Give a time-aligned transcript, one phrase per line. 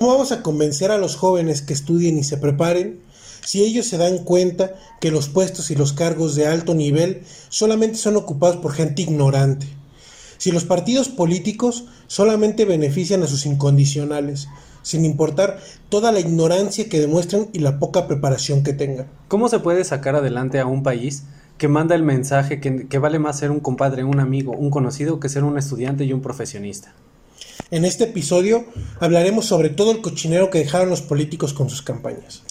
[0.00, 3.02] ¿Cómo vamos a convencer a los jóvenes que estudien y se preparen
[3.44, 7.98] si ellos se dan cuenta que los puestos y los cargos de alto nivel solamente
[7.98, 9.66] son ocupados por gente ignorante?
[10.38, 14.48] Si los partidos políticos solamente benefician a sus incondicionales,
[14.80, 15.60] sin importar
[15.90, 19.06] toda la ignorancia que demuestran y la poca preparación que tengan.
[19.28, 21.24] ¿Cómo se puede sacar adelante a un país
[21.58, 25.20] que manda el mensaje que, que, vale más ser un compadre, un amigo, un conocido
[25.20, 26.94] que ser un estudiante y un profesionista?
[27.70, 28.64] En este episodio
[28.98, 32.42] hablaremos sobre todo el cochinero que dejaron los políticos con sus campañas.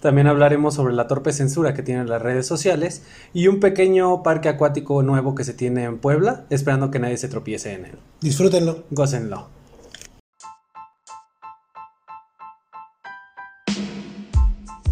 [0.00, 3.02] También hablaremos sobre la torpe censura que tienen las redes sociales
[3.34, 7.28] y un pequeño parque acuático nuevo que se tiene en Puebla, esperando que nadie se
[7.28, 7.98] tropiece en él.
[8.20, 8.84] Disfrútenlo.
[8.90, 9.48] Gócenlo.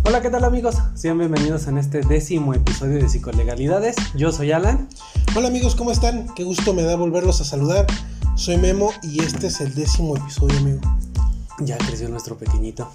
[0.04, 0.76] Hola, ¿qué tal amigos?
[0.94, 3.96] Sean bienvenidos en este décimo episodio de Psicolegalidades.
[4.14, 4.88] Yo soy Alan.
[5.36, 6.34] Hola amigos, ¿cómo están?
[6.34, 7.86] Qué gusto me da volverlos a saludar.
[8.38, 10.80] Soy Memo y este es el décimo episodio, amigo.
[11.58, 12.88] Ya creció nuestro pequeñito.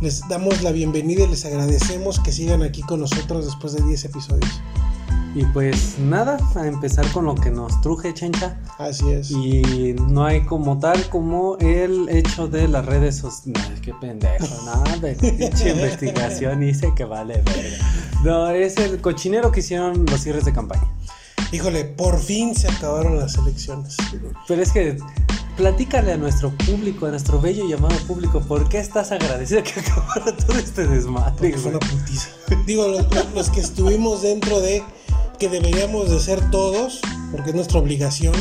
[0.00, 4.06] Les damos la bienvenida y les agradecemos que sigan aquí con nosotros después de 10
[4.06, 4.62] episodios.
[5.34, 8.58] Y pues nada, a empezar con lo que nos truje, chencha.
[8.78, 9.30] Así es.
[9.30, 13.70] Y no hay como tal como el hecho de las redes sociales.
[13.70, 17.76] No, qué pendejo, nada de pinche investigación hice que vale verga.
[18.24, 20.88] No, es el cochinero que hicieron los cierres de campaña.
[21.50, 23.96] Híjole, por fin se acabaron las elecciones.
[24.46, 24.98] Pero es que
[25.56, 29.80] platícale a nuestro público, a nuestro bello y llamado público, ¿por qué estás agradecido que
[29.80, 31.56] acabara todo este desmadre?
[31.56, 32.28] Fue una putiza.
[32.66, 34.82] Digo, los, los que estuvimos dentro de
[35.38, 37.00] que deberíamos de ser todos,
[37.32, 38.34] porque es nuestra obligación.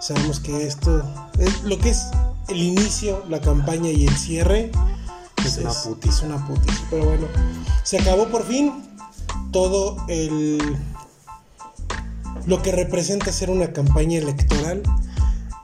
[0.00, 1.04] Sabemos que esto,
[1.38, 2.06] es lo que es
[2.48, 4.70] el inicio, la campaña y el cierre,
[5.44, 6.14] Es una putis.
[6.14, 6.82] Es una putis.
[6.88, 7.26] Pero bueno,
[7.82, 8.72] se acabó por fin
[9.52, 10.78] todo el
[12.46, 14.82] lo que representa ser una campaña electoral.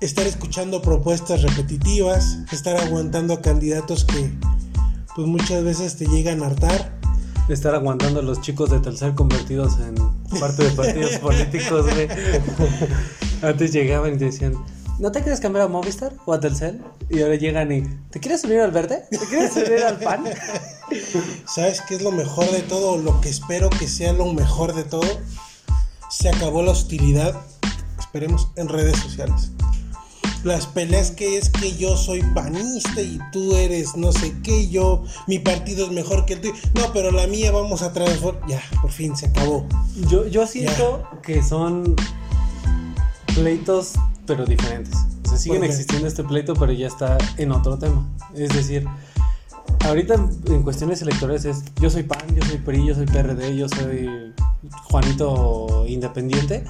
[0.01, 4.31] Estar escuchando propuestas repetitivas, estar aguantando a candidatos que
[5.15, 6.97] pues muchas veces te llegan a hartar
[7.49, 9.95] estar aguantando a los chicos de Telcel convertidos en
[10.41, 12.09] parte de partidos políticos, güey.
[13.43, 14.55] Antes llegaban y te decían,
[14.99, 16.83] ¿no te quieres cambiar a Movistar o a Telcel?
[17.09, 19.05] Y ahora llegan y, ¿te quieres unir al verde?
[19.11, 20.25] ¿Te quieres unir al pan?
[21.47, 22.99] ¿Sabes qué es lo mejor de todo?
[22.99, 25.06] Lo que espero que sea lo mejor de todo.
[26.11, 27.34] Se acabó la hostilidad,
[27.99, 29.50] esperemos, en redes sociales
[30.47, 35.03] las peleas que es que yo soy panista y tú eres no sé qué, yo,
[35.27, 36.55] mi partido es mejor que el tuyo.
[36.75, 38.49] No, pero la mía vamos a transformar.
[38.49, 39.67] Ya, por fin se acabó.
[40.09, 41.21] Yo, yo siento ya.
[41.22, 41.97] que son
[43.34, 43.94] pleitos,
[44.25, 44.94] pero diferentes.
[45.25, 48.06] O sea, siguen existiendo este pleito, pero ya está en otro tema.
[48.34, 48.87] Es decir,
[49.84, 50.15] ahorita
[50.47, 54.34] en cuestiones electorales es yo soy PAN, yo soy PRI, yo soy PRD, yo soy
[54.84, 56.65] Juanito Independiente.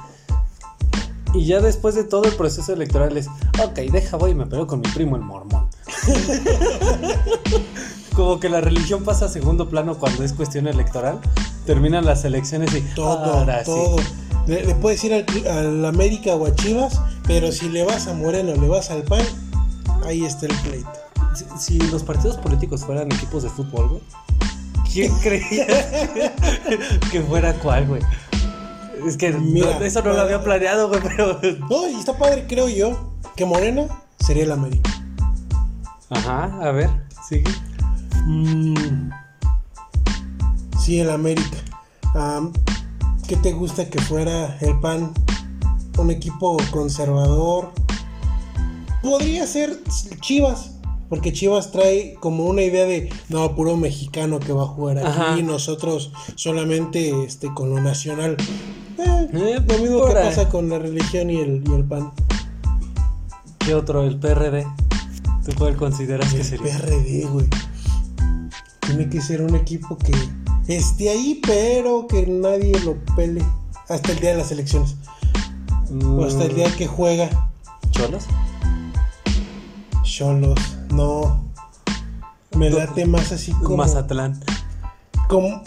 [1.35, 3.29] Y ya después de todo el proceso electoral es,
[3.63, 5.69] ok, deja voy y me peleo con mi primo el mormón.
[8.15, 11.21] Como que la religión pasa a segundo plano cuando es cuestión electoral.
[11.67, 13.99] Terminan las elecciones y todo, ahora todo.
[13.99, 14.05] Sí.
[14.47, 18.15] Le, le, puedes ir al, al, América o a Chivas, pero si le vas a
[18.15, 19.27] Moreno le vas al PAN,
[20.05, 21.06] ahí está el pleito.
[21.37, 24.03] Si, si los partidos políticos fueran equipos de fútbol, güey,
[24.93, 25.67] ¿quién creía
[27.11, 28.03] que fuera cuál, güey?
[29.07, 31.39] Es que Mira, no, eso no lo había planeado, güey, pero.
[31.71, 33.87] No, y está padre, creo yo, que Morena
[34.19, 34.91] sería el América.
[36.09, 36.89] Ajá, a ver,
[37.29, 37.51] sigue.
[38.25, 39.11] Mm,
[40.79, 41.59] sí, el América.
[42.15, 42.53] Um,
[43.29, 45.13] ¿Qué te gusta que fuera el PAN?
[45.99, 47.73] Un equipo conservador.
[49.03, 49.83] Podría ser
[50.21, 50.76] Chivas.
[51.09, 55.07] Porque Chivas trae como una idea de no, puro mexicano que va a jugar aquí,
[55.07, 55.39] Ajá.
[55.39, 58.37] y nosotros solamente este, con lo nacional.
[58.99, 62.13] Eh, eh, lo mismo que pasa con la religión y el, y el pan.
[63.59, 64.03] ¿Qué otro?
[64.05, 64.67] El PRD.
[65.45, 66.77] ¿Tú cuál consideras el que sería?
[66.77, 67.47] El PRD, güey.
[68.81, 70.13] Tiene que ser un equipo que
[70.67, 73.45] esté ahí, pero que nadie lo pele
[73.89, 74.97] hasta el día de las elecciones.
[75.91, 76.19] Mm.
[76.19, 77.51] O hasta el día que juega.
[77.91, 78.25] ¿Cholos?
[80.03, 81.53] Cholos, no.
[82.57, 83.77] Me late más así como.
[83.77, 84.41] Mazatlán.
[85.29, 85.63] Como.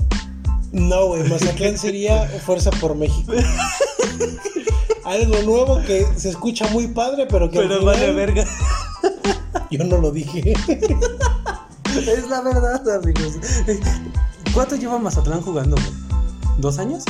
[0.72, 3.34] No, güey, Mazatlán sería Fuerza por México.
[5.06, 7.60] Algo nuevo que se escucha muy padre, pero que.
[7.60, 8.46] Pero vale verga.
[9.72, 10.54] Yo no lo dije.
[11.86, 13.38] es la verdad, amigos.
[14.54, 16.20] ¿Cuánto lleva Mazatlán jugando, güey?
[16.58, 17.04] ¿Dos años?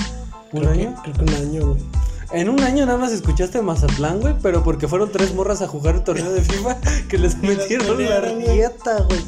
[0.51, 1.03] ¿Un creo año?
[1.03, 1.98] Que, creo que un año, güey.
[2.31, 5.95] En un año nada más escuchaste Mazatlán, güey, pero porque fueron tres morras a jugar
[5.95, 6.77] el torneo de FIFA
[7.09, 9.19] que les metieron la rieta, güey.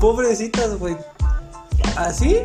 [0.00, 0.96] Pobrecitas, güey.
[1.96, 2.38] ¿Así?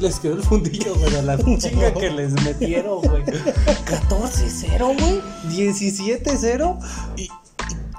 [0.00, 3.22] Les quedó el fundillo, güey, a la chinga que les metieron, güey.
[3.24, 5.20] 14-0, güey.
[5.50, 6.78] 17-0.
[7.16, 7.28] Y, y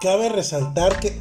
[0.01, 1.19] cabe resaltar que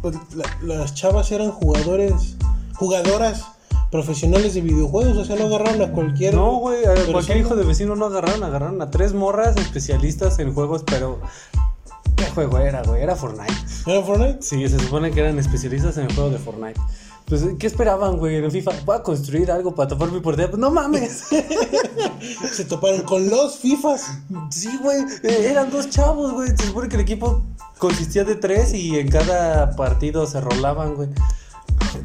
[0.00, 2.36] pues, la- las chavas eran jugadores,
[2.76, 3.44] jugadoras
[3.90, 6.34] profesionales de videojuegos, o sea, no agarraron a cualquier.
[6.34, 7.12] No, güey, a persona.
[7.12, 11.20] cualquier hijo de vecino no agarraron, agarraron a tres morras especialistas en juegos, pero
[12.16, 13.02] ¿qué juego era, güey?
[13.02, 13.52] Era Fortnite.
[13.86, 14.38] ¿Era Fortnite?
[14.42, 16.80] Sí, se supone que eran especialistas en el juego de Fortnite.
[17.26, 18.36] Pues, ¿qué esperaban, güey?
[18.36, 20.48] En FIFA, voy a construir algo para tapar mi portería.
[20.50, 21.24] Pues no mames.
[22.52, 24.06] Se toparon con los FIFAs.
[24.50, 24.98] Sí, güey.
[25.22, 26.48] eh, eran dos chavos, güey.
[26.56, 27.42] Se supone que el equipo
[27.76, 31.10] consistía de tres y en cada partido se rolaban, güey.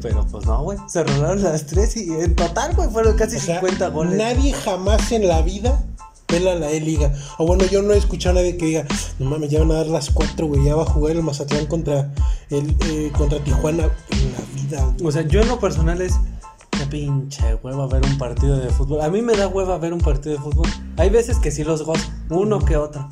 [0.00, 0.78] Pero pues no, güey.
[0.88, 4.18] Se rolaron las tres y en total, güey, fueron casi O sea, 50 goles.
[4.18, 5.84] nadie jamás en la vida
[6.26, 7.12] pela la E-Liga.
[7.38, 8.86] O bueno, yo no he escuchado a nadie que diga,
[9.18, 10.64] no mames, ya van a dar las cuatro, güey.
[10.64, 12.12] Ya va a jugar el Mazatlán contra
[12.50, 14.94] el eh, contra Tijuana en la vida.
[15.04, 16.14] O sea, yo en lo personal es.
[16.70, 19.00] Qué pinche hueva ver un partido de fútbol.
[19.02, 20.66] A mí me da hueva ver un partido de fútbol.
[20.96, 23.08] Hay veces que sí los gozo, uno que otro.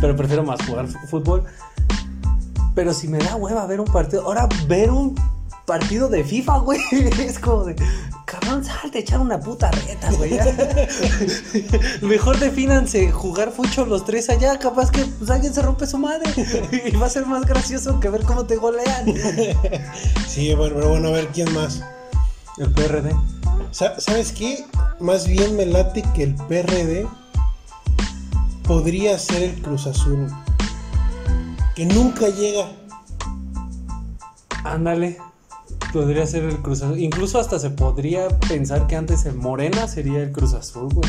[0.00, 1.42] Pero prefiero más jugar fútbol.
[2.76, 4.22] Pero si me da hueva ver un partido.
[4.22, 5.16] Ahora, ver un
[5.68, 6.80] partido de FIFA, güey.
[7.20, 7.76] Es como de.
[8.24, 10.38] Cabrón, salte, echar una puta reta, güey.
[12.02, 14.58] Mejor defínanse jugar fucho los tres allá.
[14.58, 16.32] Capaz que pues, alguien se rompe su madre.
[16.92, 19.06] Y va a ser más gracioso que ver cómo te golean.
[20.26, 21.82] Sí, bueno, pero bueno, a ver quién más.
[22.56, 23.14] El PRD.
[23.70, 24.64] Sa- ¿Sabes qué?
[25.00, 27.06] Más bien me late que el PRD
[28.64, 30.26] podría ser el Cruz Azul.
[31.74, 32.66] Que nunca llega.
[34.64, 35.18] Ándale.
[35.92, 36.98] Podría ser el Cruz Azul.
[36.98, 41.08] Incluso hasta se podría pensar que antes el Morena sería el Cruz Azul, güey.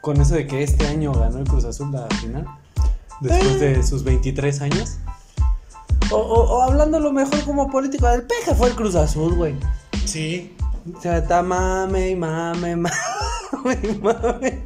[0.00, 2.46] Con eso de que este año ganó el Cruz Azul la final.
[3.20, 4.96] Después de sus 23 años.
[6.10, 9.54] O, o- o hablándolo mejor como político, el peje fue el Cruz Azul, güey.
[10.04, 10.54] Sí.
[10.94, 14.62] O sea, está mame y mame, mame mame.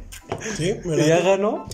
[0.57, 1.65] Sí, me Y ya ganó.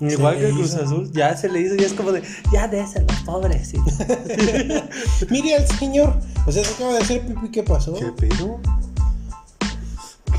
[0.00, 0.82] Igual que el Cruz hizo.
[0.82, 3.84] Azul, ya se le hizo, ya es como de, ya déselo, pobrecito.
[5.30, 6.18] Mire al señor.
[6.46, 7.50] O sea, se acaba de hacer pipí.
[7.50, 7.94] ¿Qué pasó?
[7.94, 8.60] ¿Qué pedo?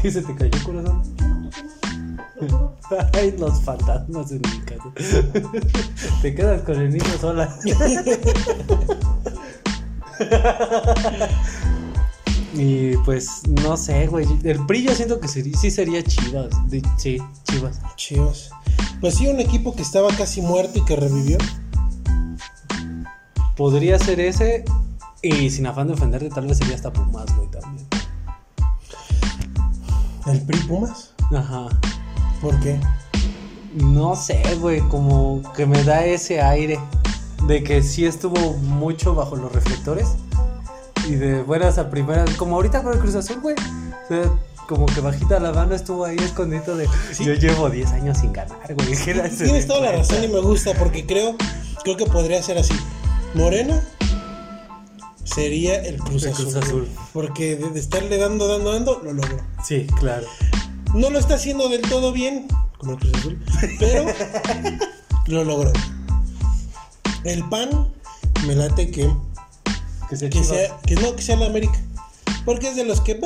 [0.01, 1.03] ¿Qué se te cayó corazón?
[3.13, 4.91] Ay, los fantasmas en mi casa.
[6.21, 7.55] Te quedas con el niño sola.
[12.53, 14.27] Y pues no sé, güey.
[14.43, 16.49] El PRI yo siento que sería- sí sería Chivas.
[16.69, 17.17] de- sí,
[17.49, 17.79] Chivas.
[17.95, 18.49] Chivas.
[18.99, 21.37] Pues sí, un equipo que estaba casi muerto y que revivió.
[23.55, 24.65] Podría ser ese.
[25.23, 27.87] Y sin afán de ofenderte, tal vez sería hasta Pumas, güey, también.
[30.25, 31.13] ¿El PRI Pumas?
[31.35, 31.67] Ajá.
[32.41, 32.79] ¿Por qué?
[33.75, 36.79] No sé, güey, como que me da ese aire
[37.47, 40.15] de que sí estuvo mucho bajo los reflectores
[41.07, 43.55] y de buenas a primeras, como ahorita con el Cruz Azul, güey.
[43.55, 44.31] O sea,
[44.67, 47.25] como que bajita la mano estuvo ahí escondido de Sí.
[47.25, 48.95] yo llevo 10 años sin ganar, güey.
[49.03, 51.35] ¿qué era ese Tienes toda la razón y me gusta porque creo,
[51.83, 52.73] creo que podría ser así.
[53.33, 53.81] Morena
[55.23, 56.89] sería el Cruz, El Azul, Cruz Azul.
[57.13, 59.37] Porque de, de estarle dando, dando, dando, lo logró.
[59.63, 60.27] Sí, claro.
[60.93, 63.43] No lo está haciendo del todo bien, como el Cruz Azul,
[63.79, 64.05] pero
[65.27, 65.71] lo logró.
[67.23, 67.69] El PAN
[68.47, 69.09] me late que,
[70.11, 70.47] Que sea que, Chivas.
[70.49, 71.79] sea, que no, que sea la América.
[72.45, 73.19] Porque es de los que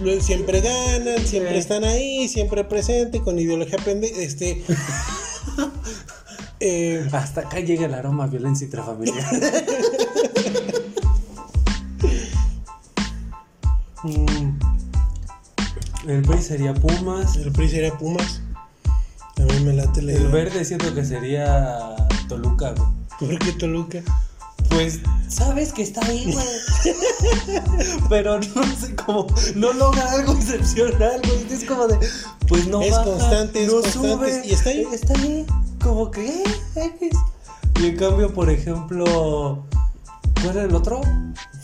[0.00, 4.18] lo- siempre ganan, siempre están ahí, siempre presente, con ideología pendeja.
[4.20, 4.64] Este.
[6.60, 9.24] eh, Hasta acá llega el aroma a violencia intrafamiliar.
[14.02, 14.58] mm,
[16.08, 17.36] el PRI sería Pumas.
[17.36, 18.40] el PRI sería Pumas.
[19.36, 20.30] A mí me late la El idea.
[20.30, 21.94] verde siento que sería
[22.28, 22.88] Toluca, güey.
[23.18, 24.02] ¿Por qué Toluca?
[24.80, 26.46] Pues sabes que está ahí, güey.
[28.08, 29.26] Pero no sé cómo.
[29.54, 31.52] No logra algo excepcional, güey.
[31.52, 31.98] Es como de.
[32.48, 34.86] Pues no Es baja, constante, es no constante, sube, y está ahí.
[34.90, 35.44] Está ahí.
[35.82, 36.42] Como que.
[36.76, 37.10] eh.
[37.78, 39.66] Y en cambio, por ejemplo.
[40.42, 41.02] ¿Cuál era el otro?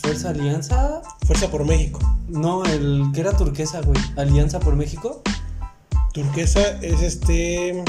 [0.01, 1.01] Fuerza Alianza.
[1.25, 1.99] Fuerza por México.
[2.27, 3.99] No, el que era turquesa, güey.
[4.15, 5.23] Alianza por México.
[6.13, 7.83] Turquesa es este.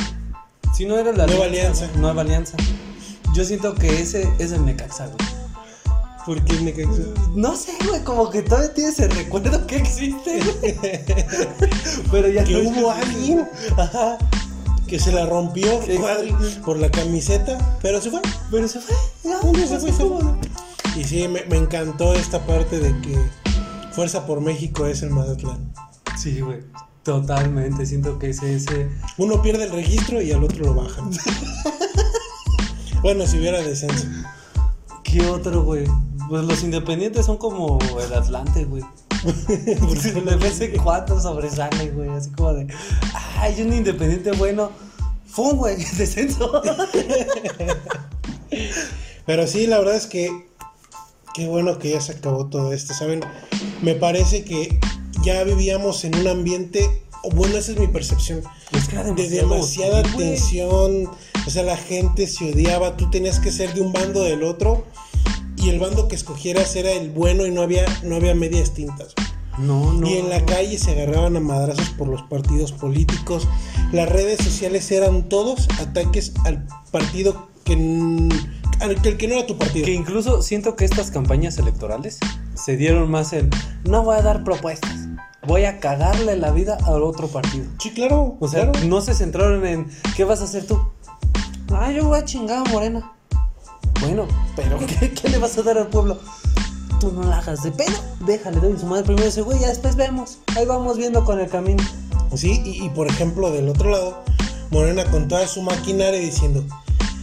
[0.75, 1.87] Si no era la Nueva Alianza.
[1.88, 2.00] güey.
[2.00, 2.56] Nueva Alianza.
[3.35, 5.18] Yo siento que ese es el Necaxa, güey.
[6.26, 7.02] ¿Por qué Necaxa?
[7.35, 10.76] No sé, güey, como que todavía tienes el recuerdo que existe, güey.
[12.11, 14.18] Pero ya Que no hubo alguien Ajá.
[14.87, 15.97] que se la rompió Sí.
[15.97, 18.20] Cuadri, por la camiseta, pero se fue.
[18.50, 18.94] Pero se fue.
[19.25, 20.25] Ya, Un día se fue, se ¿cómo fue.
[20.25, 20.38] no?
[20.97, 23.16] Y sí, me, me encantó esta parte de que
[23.92, 25.73] Fuerza por México es el Mazatlán.
[26.18, 26.61] Sí, güey.
[27.04, 27.87] Totalmente.
[27.87, 28.88] Siento que es ese.
[29.16, 31.11] Uno pierde el registro y al otro lo bajan.
[33.02, 34.07] bueno, si hubiera descenso.
[35.05, 35.87] ¿Qué otro, güey?
[36.28, 38.83] Pues los independientes son como el Atlante, güey.
[39.25, 42.09] de vez en cuando sobresale, güey.
[42.11, 42.67] Así como de.
[43.37, 44.71] Ay, un independiente bueno.
[45.26, 46.62] Fum, güey, descenso.
[49.26, 50.49] Pero sí, la verdad es que
[51.38, 53.21] qué bueno que ya se acabó todo esto, ¿saben?
[53.81, 54.81] Me parece que
[55.23, 57.00] ya vivíamos en un ambiente,
[57.33, 58.43] bueno, esa es mi percepción,
[59.14, 61.09] de demasiada tensión,
[61.49, 64.85] o sea, la gente se odiaba, tú tenías que ser de un bando del otro
[65.57, 69.14] y el bando que escogieras era el bueno y no había, no había medias tintas.
[69.57, 70.07] No, no.
[70.07, 73.49] Y en la calle se agarraban a madrazos por los partidos políticos.
[73.93, 77.73] Las redes sociales eran todos ataques al partido que,
[78.81, 79.87] al que no era tu partido.
[79.87, 82.19] Que incluso siento que estas campañas electorales
[82.52, 83.49] se dieron más en
[83.85, 85.09] no voy a dar propuestas.
[85.47, 87.64] Voy a cagarle la vida al otro partido.
[87.78, 88.37] Sí, claro.
[88.38, 88.87] O sea, claro.
[88.87, 90.78] no se centraron en ¿qué vas a hacer tú?
[91.72, 93.12] Ah, yo voy a chingar a Morena.
[94.00, 96.18] Bueno, pero ¿qué, qué le vas a dar al pueblo?
[97.00, 97.94] Tú no la hagas de pedo.
[98.26, 100.38] Déjale, doy su madre primero ese güey, ya después vemos.
[100.56, 101.82] Ahí vamos viendo con el camino.
[102.34, 104.22] Sí, y, y por ejemplo, del otro lado,
[104.70, 106.62] Morena con toda su maquinaria diciendo,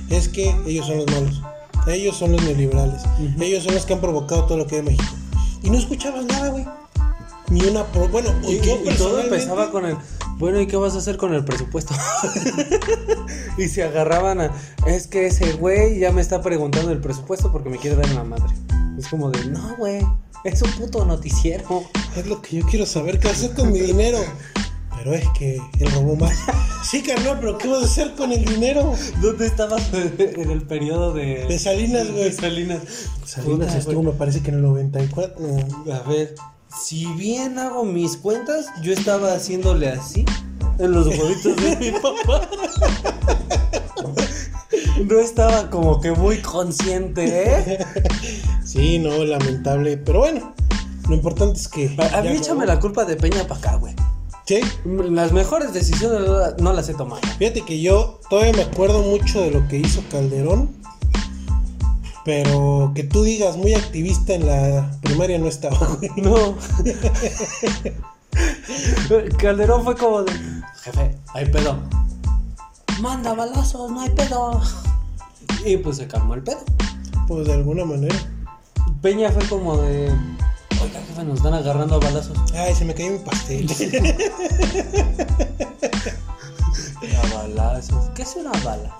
[0.09, 1.41] es que ellos son los malos,
[1.87, 3.03] ellos son los neoliberales,
[3.39, 5.13] ellos son los que han provocado todo lo que hay en México.
[5.61, 6.65] Y no escuchabas nada, güey.
[7.49, 7.83] Ni una...
[7.85, 8.07] Pro...
[8.09, 9.95] Bueno, Y, yo y- todo empezaba con el,
[10.37, 11.93] bueno, ¿y qué vas a hacer con el presupuesto?
[13.57, 14.51] y se agarraban a,
[14.85, 18.23] es que ese güey ya me está preguntando el presupuesto porque me quiere dar una
[18.23, 18.53] madre.
[18.97, 20.01] Es como de, no, güey,
[20.43, 21.83] es un puto noticiero.
[22.15, 24.19] Es lo que yo quiero saber, ¿qué hacer con mi dinero?
[24.97, 26.33] Pero es que él robó más.
[26.83, 28.93] Sí, carnal, pero ¿qué vas a hacer con el dinero?
[29.21, 31.45] ¿Dónde estabas en el periodo de...
[31.45, 32.25] De Salinas, güey.
[32.25, 32.81] De Salinas.
[33.25, 35.35] Salinas estuvo, me parece que en el 94.
[35.39, 35.93] no.
[35.93, 36.35] A ver,
[36.79, 40.25] si bien hago mis cuentas, yo estaba haciéndole así
[40.79, 42.47] en los huevitos de mi papá.
[45.07, 47.85] No estaba como que muy consciente, ¿eh?
[48.63, 49.97] Sí, no, lamentable.
[49.97, 50.53] Pero bueno,
[51.07, 51.95] lo importante es que.
[52.13, 53.93] A, mí échame la culpa de Peña para acá, güey.
[54.45, 56.29] Sí, Las mejores decisiones
[56.59, 57.21] no las he tomado.
[57.39, 60.69] fíjate que yo todavía me acuerdo mucho de lo que hizo Calderón.
[62.25, 66.09] Pero que tú digas muy activista en la primaria no estaba, güey.
[66.17, 66.57] No.
[69.37, 70.33] Calderón fue como de,
[70.81, 71.77] jefe, hay pedo.
[72.99, 74.59] Manda balazos, no hay pedo.
[75.63, 76.63] Y pues se calmó el pedo.
[77.27, 78.15] Pues de alguna manera.
[79.01, 80.09] Peña fue como de,
[80.81, 82.37] oiga, jefe, nos están agarrando a balazos.
[82.55, 83.69] Ay, se me cayó mi pastel.
[87.23, 88.09] A balazos.
[88.15, 88.95] ¿Qué es una bala?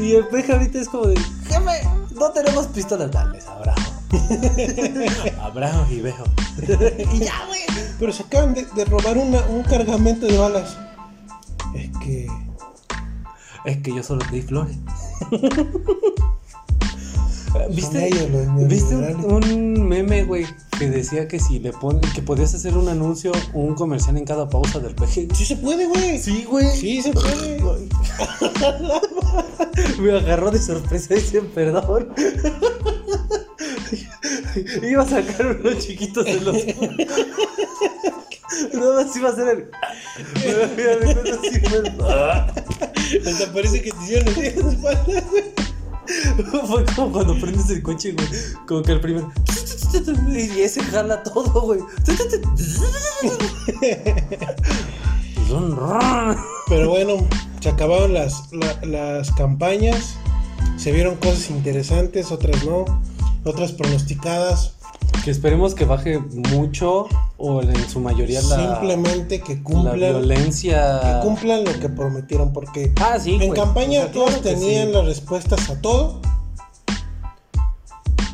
[0.00, 3.10] y el peje ahorita es como de, jefe, no tenemos pistolas.
[3.10, 3.92] Dale, abrazo.
[5.42, 6.24] abrazo y bejo.
[7.12, 7.60] y ya, güey.
[7.98, 10.76] Pero se acaban de, de robar una- un cargamento de balas.
[11.74, 12.26] Es que.
[13.64, 14.76] Es que yo solo te di flores.
[17.70, 20.44] ¿Viste, ellos los ¿viste un, meme, güey,
[20.78, 24.24] que decía que si le ponen, que podías hacer un anuncio o un comercial en
[24.24, 25.26] cada pausa del peje?
[25.34, 26.18] Sí se puede, güey.
[26.18, 26.70] Sí, güey.
[26.76, 27.60] Sí se puede.
[29.98, 32.14] Me agarró de sorpresa y dice, perdón.
[34.82, 36.56] Iba a sacar unos chiquitos de los.
[38.72, 39.68] Nada más iba a hacer el.
[40.76, 41.82] Mira, de cuenta así, güey.
[43.26, 45.65] Hasta parece que te hicieron así en la espalda, güey.
[46.66, 48.28] Fue como cuando prendes el coche, güey.
[48.66, 49.24] Como que el primer.
[50.32, 51.80] Y ese jala todo, güey.
[56.68, 57.26] Pero bueno,
[57.60, 60.16] se acabaron las, la- las campañas.
[60.76, 62.84] Se vieron cosas interesantes, otras no.
[63.44, 64.72] Otras pronosticadas.
[65.26, 69.96] Que esperemos que baje mucho o en su mayoría la, Simplemente que la cumplan.
[69.96, 71.00] violencia.
[71.02, 72.52] Que cumplan lo que prometieron.
[72.52, 73.32] Porque Ah, sí.
[73.32, 73.50] en güey.
[73.50, 74.92] campaña O sea, todos claro tenían sí.
[74.94, 76.20] las respuestas a todo.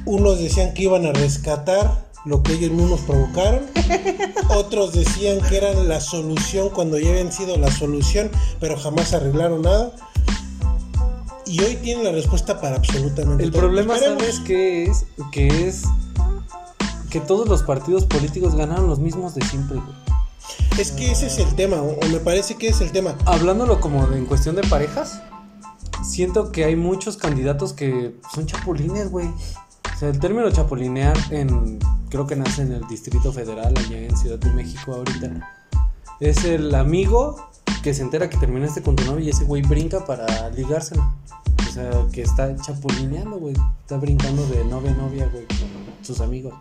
[0.05, 3.63] Unos decían que iban a rescatar lo que ellos mismos provocaron.
[4.55, 8.31] Otros decían que eran la solución cuando ya habían sido la solución,
[8.61, 9.93] pero jamás arreglaron nada.
[11.47, 13.63] Y hoy tienen la respuesta para absolutamente El todo.
[13.63, 14.23] problema, Esperemos.
[14.25, 15.07] ¿sabes qué es?
[15.33, 15.85] Que es
[17.13, 20.81] que todos los partidos políticos ganaron los mismos de siempre, güey.
[20.81, 23.15] Es que ese es el tema, o o me parece que es el tema.
[23.27, 25.21] Hablándolo como de- en cuestión de parejas,
[26.03, 29.27] siento que hay muchos candidatos que son chapulines, güey.
[29.29, 31.79] O sea, el término chapulinear en
[32.09, 35.49] creo que nace en el Distrito Federal allá en Ciudad de México ahorita.
[36.21, 37.37] Es el amigo
[37.83, 41.15] que se entera que terminaste con tu novia y ese güey brinca para ligársela.
[41.69, 43.55] O sea, que está chapulineando, güey.
[43.81, 46.55] Está brincando de novia a novia, güey, con sus amigos.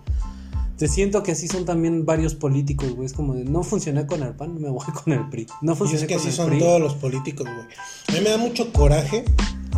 [0.82, 3.06] Te siento que así son también varios políticos, güey.
[3.06, 5.46] Es como de, no funcioné con el PAN, me voy con el PRI.
[5.62, 6.58] No Y funcioné es que con así el son PRI.
[6.58, 7.68] todos los políticos, güey.
[8.08, 9.24] A mí me da mucho coraje.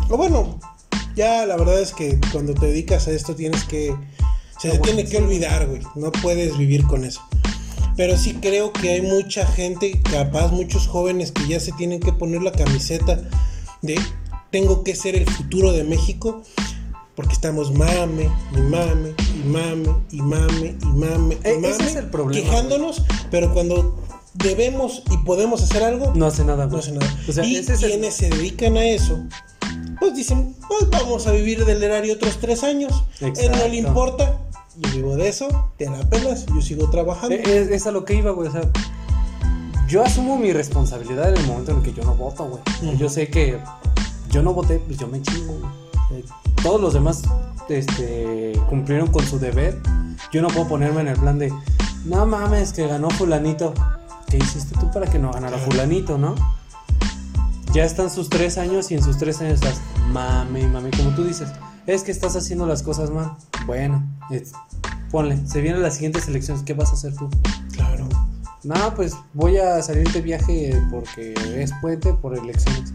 [0.08, 0.58] O bueno,
[1.14, 3.94] ya la verdad es que cuando te dedicas a esto tienes que...
[4.58, 5.82] Se te tiene que olvidar, güey.
[5.94, 7.20] No puedes vivir con eso.
[7.98, 12.14] Pero sí creo que hay mucha gente, capaz muchos jóvenes que ya se tienen que
[12.14, 13.28] poner la camiseta
[13.82, 14.00] de
[14.50, 16.42] tengo que ser el futuro de México
[17.16, 21.84] porque estamos mame, y mame, y mame, y mame, y mame, y E- mame, ese
[21.86, 23.96] es el problema, quejándonos, pero cuando
[24.34, 27.06] debemos y podemos hacer algo, No hace nada, no hace nada.
[27.28, 29.18] O sea, y ese es el- quienes se dedican a eso,
[30.00, 33.04] pues dicen, pues vamos a vivir del erario otros tres años.
[33.20, 33.68] Él no Exacto.
[33.68, 34.38] le importa,
[34.76, 37.34] yo vivo de eso, te la pelas, yo sigo trabajando.
[37.36, 38.48] Eh, Es, es a lo que iba, güey.
[38.48, 38.62] O sea,
[39.88, 42.62] yo asumo mi responsabilidad en el momento en el que yo no voto, güey.
[42.80, 42.98] Sea, Ujú.
[42.98, 43.58] Yo sé que
[44.30, 45.54] yo no voté, pues yo me chingo,
[46.10, 46.24] güey.
[46.64, 47.22] Todos los demás
[47.68, 49.80] este, cumplieron con su deber.
[50.32, 51.52] Yo no puedo ponerme en el plan de,
[52.06, 53.72] no mames, que ganó Fulanito.
[54.28, 55.58] ¿Qué hiciste tú para que no ganara.
[55.58, 56.34] Fulanito, no?
[57.72, 59.80] Ya están sus tres años y en sus tres años estás
[60.10, 61.48] mame y mame, como tú dices.
[61.86, 63.36] Es que estás haciendo las cosas mal.
[63.66, 64.52] Bueno, es-
[65.10, 66.62] ponle, se vienen las siguientes elecciones.
[66.64, 67.28] ¿Qué vas a hacer tú?
[67.72, 68.08] Claro.
[68.62, 72.94] No, pues voy a salir de viaje porque es puente por elecciones.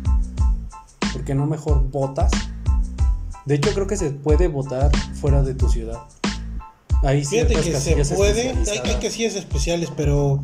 [1.14, 2.32] ¿Por qué no mejor votas?
[3.50, 5.98] De hecho, creo que se puede votar fuera de tu ciudad.
[7.01, 10.44] Hay Fíjate que se puede, hay, hay casillas especiales, pero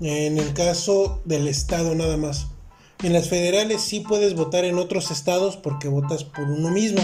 [0.00, 2.48] en el caso del estado nada más.
[3.04, 7.00] En las federales sí puedes votar en otros estados porque votas por uno mismo.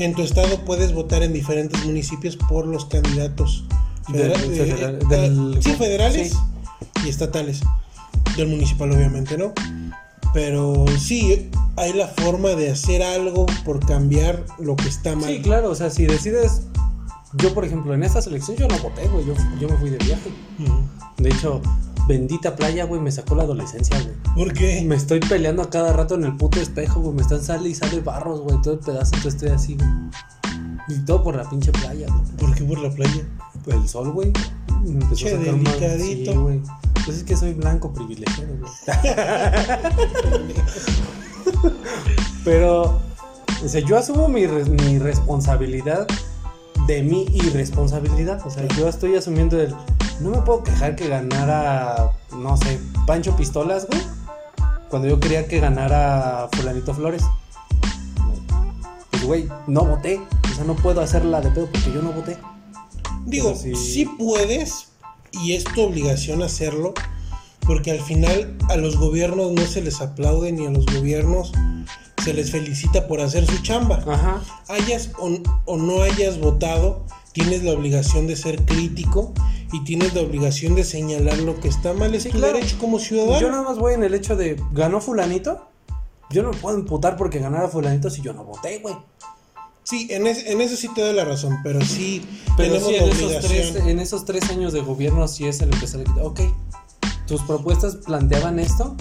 [0.00, 3.64] En tu estado puedes votar en diferentes municipios por los candidatos
[4.08, 6.38] del eh, federal- eh, del- sí, federales sí.
[7.06, 7.60] y estatales.
[8.36, 9.52] Del municipal obviamente, ¿no?
[10.32, 15.30] Pero sí, hay la forma de hacer algo por cambiar lo que está mal.
[15.30, 16.62] Sí, claro, o sea, si decides.
[17.34, 19.26] Yo, por ejemplo, en esta selección yo no voté, güey.
[19.26, 20.30] Yo, yo me fui de viaje.
[21.18, 21.60] De hecho,
[22.06, 24.16] bendita playa, güey, me sacó la adolescencia, güey.
[24.34, 24.82] ¿Por qué?
[24.82, 27.14] Me estoy peleando a cada rato en el puto espejo, güey.
[27.14, 28.60] Me están sale y sale barros, güey.
[28.62, 29.88] Todo el pedazo, entonces estoy así, güey.
[30.88, 32.24] Y todo por la pinche playa, güey.
[32.38, 33.28] ¿Por qué por la playa?
[33.68, 34.32] El sol, güey.
[34.86, 36.42] empezó Che, a sacar delicadito.
[36.42, 36.60] Güey.
[37.04, 38.72] Pues es que soy blanco privilegiado, güey.
[42.44, 43.00] Pero,
[43.64, 44.46] o sea, yo asumo mi
[44.98, 46.06] responsabilidad
[46.88, 48.44] de mi irresponsabilidad.
[48.44, 49.74] O sea, yo estoy asumiendo el.
[50.20, 54.00] No me puedo quejar que ganara, no sé, Pancho Pistolas, güey.
[54.88, 57.22] Cuando yo quería que ganara Fulanito Flores.
[59.10, 60.20] Pues, güey, no voté.
[60.50, 62.38] O sea, no puedo hacerla de pedo porque yo no voté.
[63.28, 63.92] Digo, Pero sí.
[63.92, 64.04] sí.
[64.18, 64.88] puedes
[65.32, 66.94] y es tu obligación hacerlo,
[67.60, 71.52] porque al final a los gobiernos no se les aplaude ni a los gobiernos
[72.24, 74.02] se les felicita por hacer su chamba.
[74.06, 74.42] Ajá.
[74.68, 75.30] Hayas o,
[75.66, 79.32] o no hayas votado, tienes la obligación de ser crítico
[79.72, 82.14] y tienes la obligación de señalar lo que está mal.
[82.14, 82.54] Es Sí, tu claro.
[82.54, 83.40] derecho como ciudadano.
[83.40, 85.68] Yo nada más voy en el hecho de ganó fulanito.
[86.30, 88.96] Yo no me puedo imputar porque ganara fulanito si yo no voté, güey.
[89.88, 92.22] Sí, en, es- en eso sí te doy la razón, pero sí
[92.56, 93.50] Pero tenemos sí, la en esos, obligación.
[93.72, 96.40] tres, en esos tres años de gobierno sí es el empezar a ok,
[97.26, 98.96] tus propuestas planteaban esto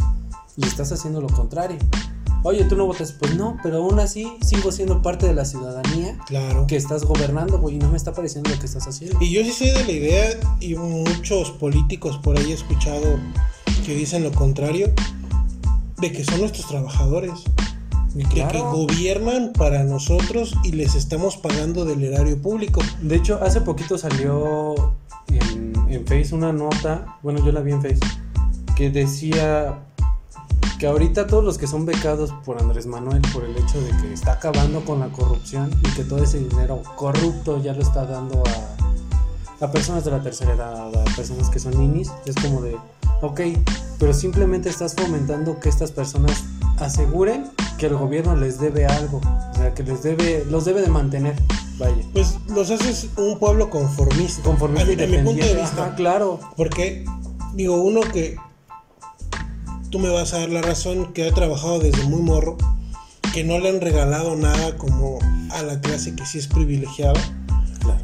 [0.56, 1.78] y estás haciendo lo contrario.
[2.44, 6.18] Oye, tú no votas, pues no, pero aún así sigo siendo parte de la ciudadanía
[6.28, 6.66] Claro.
[6.68, 9.18] que estás gobernando, güey, y no me está pareciendo lo que estás haciendo.
[9.22, 13.20] Y yo sí soy de la idea, y muchos políticos por ahí he escuchado
[13.86, 14.94] que dicen lo contrario,
[15.98, 17.32] de que son nuestros trabajadores,
[18.18, 18.72] Y de que claro.
[18.72, 22.82] gobiernan para nosotros y les estamos pagando del erario público.
[23.02, 24.74] De hecho, hace poquito salió
[25.28, 28.00] en, en Face una nota, bueno, yo la vi en Face,
[28.76, 29.84] que decía
[30.80, 34.14] que ahorita todos los que son becados por Andrés Manuel, por el hecho de que
[34.14, 38.44] está acabando con la corrupción y que todo ese dinero corrupto ya lo está dando
[38.46, 42.76] a, a personas de la tercera edad, a personas que son ninis, es como de,
[43.22, 43.42] ok,
[44.00, 46.44] pero simplemente estás fomentando que estas personas
[46.78, 47.46] aseguren
[47.78, 49.20] que el gobierno les debe algo,
[49.52, 51.36] o sea, que les debe, los debe de mantener,
[51.80, 51.96] vaya.
[52.14, 54.42] Pues los haces un pueblo conformista.
[54.44, 55.86] Conformista y mi- punto de vista.
[55.88, 56.40] Ajá, claro.
[56.56, 57.06] Porque,
[57.54, 58.38] digo, uno que
[59.90, 62.58] tú me vas a dar la razón, que ha trabajado desde muy morro,
[63.34, 65.20] que no le han regalado nada como
[65.52, 67.20] a la clase que sí es privilegiada.
[67.80, 68.02] Claro.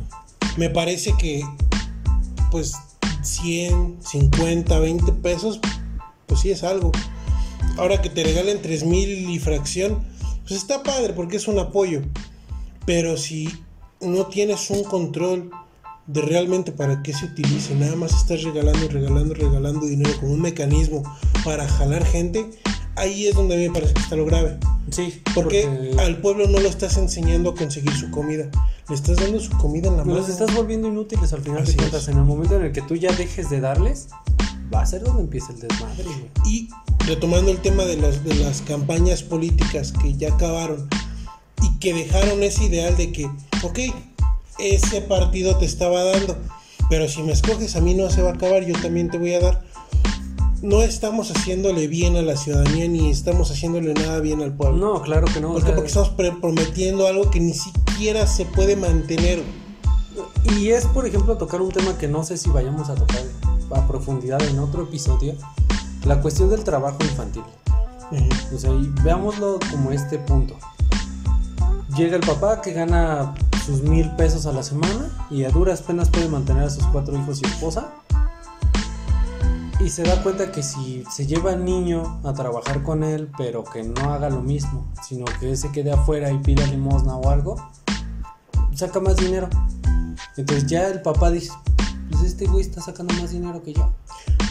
[0.57, 1.43] Me parece que,
[2.51, 2.73] pues,
[3.23, 5.59] 100, 50, 20 pesos,
[6.33, 6.91] pues sí es algo.
[7.77, 10.03] Ahora que te regalen 3 mil y fracción,
[10.47, 12.01] pues está padre porque es un apoyo.
[12.87, 13.49] Pero si
[14.01, 15.51] no tienes un control
[16.07, 20.41] de realmente para qué se utilice, nada más estás regalando, regalando, regalando dinero como un
[20.41, 21.03] mecanismo
[21.45, 22.49] para jalar gente,
[22.95, 24.57] ahí es donde a mí me parece que está lo grave.
[24.89, 28.49] Sí, Porque, al pueblo no lo estás enseñando a conseguir su comida,
[28.89, 30.17] le estás dando su comida en la mano.
[30.17, 32.01] los estás volviendo inútiles al final Así de cuentas.
[32.01, 32.07] es.
[32.09, 34.07] En el momento en el que tú ya dejes de darles,
[34.73, 36.29] va a ser donde empieza el desmadre, güey.
[36.45, 36.69] Y
[37.05, 40.87] retomando el tema de las, de las campañas políticas que ya acabaron
[41.61, 43.25] y que dejaron ese ideal de que,
[43.61, 43.79] ok,
[44.59, 46.37] ese partido te estaba dando,
[46.89, 49.33] pero si me escoges a mí no se va a acabar, yo también te voy
[49.33, 49.63] a dar.
[50.61, 54.77] no estamos haciéndole bien a la ciudadanía ni estamos haciéndole nada bien al pueblo.
[54.77, 55.53] No, claro que no.
[55.53, 59.41] Porque, porque estamos prometiendo algo que ni siquiera se puede mantener.
[60.57, 63.23] Y es, por ejemplo, tocar un tema que no sé si vayamos a tocar
[63.75, 65.35] a profundidad en otro episodio,
[66.05, 67.43] la cuestión del trabajo infantil.
[68.53, 70.55] O sea, y veámoslo como este punto.
[71.95, 73.33] Llega el papá que gana
[73.65, 77.17] sus mil pesos a la semana y a duras penas puede mantener a sus cuatro
[77.17, 77.91] hijos y esposa.
[79.79, 83.63] Y se da cuenta que si se lleva al niño a trabajar con él, pero
[83.63, 87.55] que no haga lo mismo, sino que se quede afuera y pida limosna o algo,
[88.73, 89.49] saca más dinero.
[90.37, 91.51] Entonces ya el papá dice,
[92.11, 93.93] pues este güey está sacando más dinero que yo.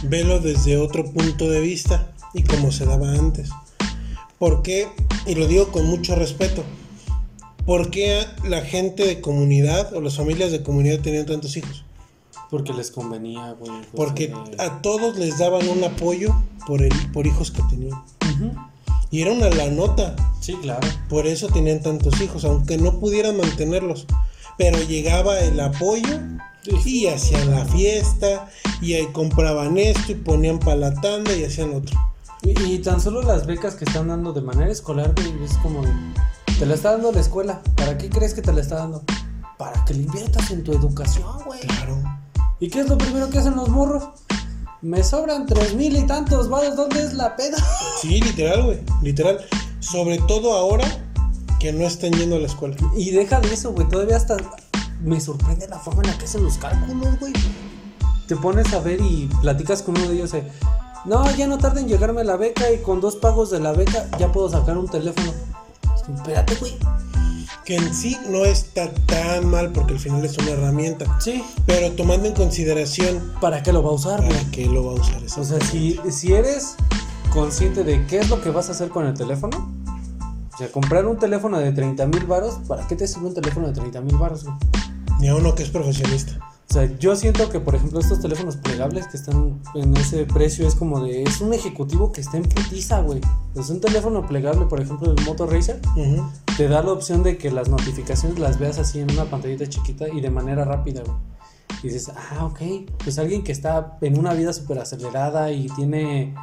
[0.05, 3.51] Velo desde otro punto de vista y como se daba antes.
[4.39, 4.89] ¿Por qué?
[5.27, 6.65] Y lo digo con mucho respeto.
[7.65, 11.85] ¿Por qué la gente de comunidad o las familias de comunidad tenían tantos hijos?
[12.51, 13.71] Porque les convenía, güey.
[13.95, 16.35] Porque a todos les daban un apoyo
[16.67, 18.03] por, el, por hijos que tenían.
[19.13, 20.17] Y era una la nota.
[20.41, 20.87] Sí, claro.
[21.09, 24.07] Por eso tenían tantos hijos, aunque no pudieran mantenerlos.
[24.63, 26.21] Pero llegaba el apoyo
[26.85, 28.49] y hacían la fiesta
[28.81, 31.99] y ahí compraban esto y ponían para la tanda y hacían otro.
[32.43, 35.13] Y, tan solo las becas que están dando de manera escolar,
[35.45, 35.83] es como
[36.61, 37.61] te la está dando la escuela.
[37.75, 39.03] ¿Para qué crees que te la está dando?
[39.59, 41.59] Para que le inviertas en tu educación, güey.
[41.59, 42.01] Claro.
[42.61, 44.05] ¿Y qué es lo primero que hacen los morros?
[44.81, 47.57] Me sobran tres mil y tantos varos, ¿dónde es la peda?
[48.01, 49.45] Sí, literal, güey, literal.
[49.81, 50.87] Sobre todo ahora
[51.63, 52.75] que no están yendo a la escuela.
[52.97, 54.37] Y deja de eso, güey, todavía hasta
[55.01, 57.33] me sorprende la forma en la que hacen los cálculos, güey.
[58.27, 60.43] Te pones a ver y platicas con uno de ellos, eh,
[61.05, 64.09] no, ya no tarda en llegarme la beca y con dos pagos de la beca
[64.19, 65.33] ya puedo sacar un teléfono.
[66.13, 66.73] Espérate, güey.
[67.65, 71.17] Que en sí no está tan mal porque al final es una herramienta.
[71.21, 71.45] Sí.
[71.65, 73.35] Pero tomando en consideración.
[73.41, 75.23] ¿Para qué lo va a usar, ¿Para qué lo va a usar?
[75.39, 76.75] O sea, si, si eres
[77.33, 79.82] consciente de qué es lo que vas a hacer con el teléfono,
[80.63, 83.75] sea, comprar un teléfono de 30 mil baros, ¿para qué te sirve un teléfono de
[83.75, 84.47] 30 mil baros,
[85.21, 86.39] Ni a uno que es profesionista.
[86.71, 90.67] O sea, yo siento que, por ejemplo, estos teléfonos plegables que están en ese precio
[90.67, 91.23] es como de.
[91.23, 93.21] Es un ejecutivo que está en putiza, güey.
[93.55, 95.81] Es un teléfono plegable, por ejemplo, el Moto Racer.
[96.57, 100.09] Te da la opción de que las notificaciones las veas así en una pantallita chiquita
[100.09, 101.17] y de manera rápida, güey.
[101.83, 102.61] Y dices, ah, ok.
[103.05, 106.35] Pues alguien que está en una vida súper acelerada y tiene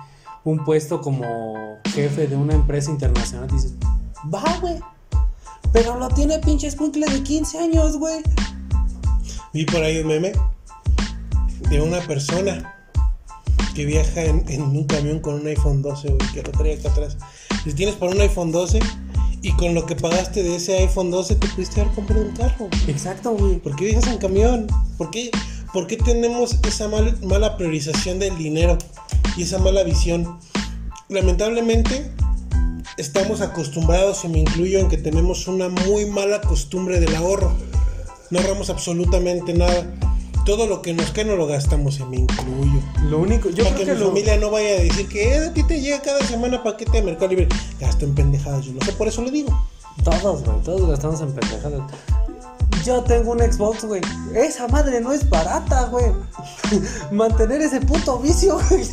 [0.44, 1.56] un puesto como
[1.94, 3.74] jefe de una empresa internacional, dices,
[4.34, 4.80] va, güey.
[5.72, 8.22] Pero lo tiene pinche escuincle de 15 años, güey.
[9.54, 10.32] Vi por ahí un meme
[11.70, 12.76] de una persona
[13.76, 17.18] que viaja en, un camión con un iPhone 12, güey, que lo trae acá atrás.
[17.64, 18.80] Si tienes por un iPhone 12
[19.42, 22.68] y con lo que pagaste de ese iPhone 12 te pudiste haber comprado un carro.
[22.88, 23.60] Exacto, güey.
[23.60, 24.68] ¿Por qué viajas en camión?
[24.98, 25.32] ¿Por qué,
[25.72, 28.78] por qué tenemos esa mala priorización del dinero
[29.38, 30.40] y esa mala visión?
[31.10, 32.12] Lamentablemente
[33.00, 37.56] estamos acostumbrados, y me incluyo, en que tenemos una muy mala costumbre del ahorro
[38.32, 39.92] no ahorramos absolutamente nada.
[40.46, 42.82] Todo lo que nos cae no lo gastamos en me incluyo.
[43.10, 45.64] Lo único, yo para que, mi familia no vaya a decir que eh, a ti
[45.64, 47.48] te llega cada semana paquete de Mercado Libre.
[47.80, 49.52] Gasto en pendejadas, yo no sé, por eso le digo.
[50.04, 51.82] Todos, güey, todos gastamos en pendejadas.
[52.84, 54.02] Yo tengo un Xbox, güey.
[54.34, 56.06] Esa madre no es barata, güey.
[57.12, 58.84] Mantener ese puto vicio, güey.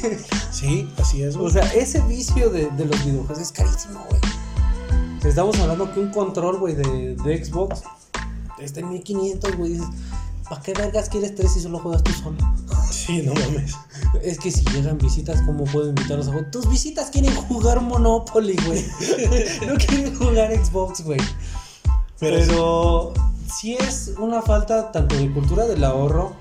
[0.50, 1.46] Sí, así es, güey.
[1.46, 4.20] O sea, ese vicio de, de los videojuegos es carísimo, güey.
[5.24, 7.82] Estamos hablando que un control, güey, de, de Xbox
[8.58, 9.80] está en 1500, güey.
[10.48, 12.36] ¿para qué vergas quieres tres si solo juegas tú solo?
[12.90, 13.74] Sí, no mames.
[14.22, 16.50] Es que si llegan visitas, ¿cómo puedo invitarlos a jugar?
[16.50, 18.84] Tus visitas quieren jugar Monopoly, güey.
[19.66, 21.20] no quieren jugar Xbox, güey.
[22.18, 23.12] Pero,
[23.52, 26.34] sí es una falta tanto de cultura del ahorro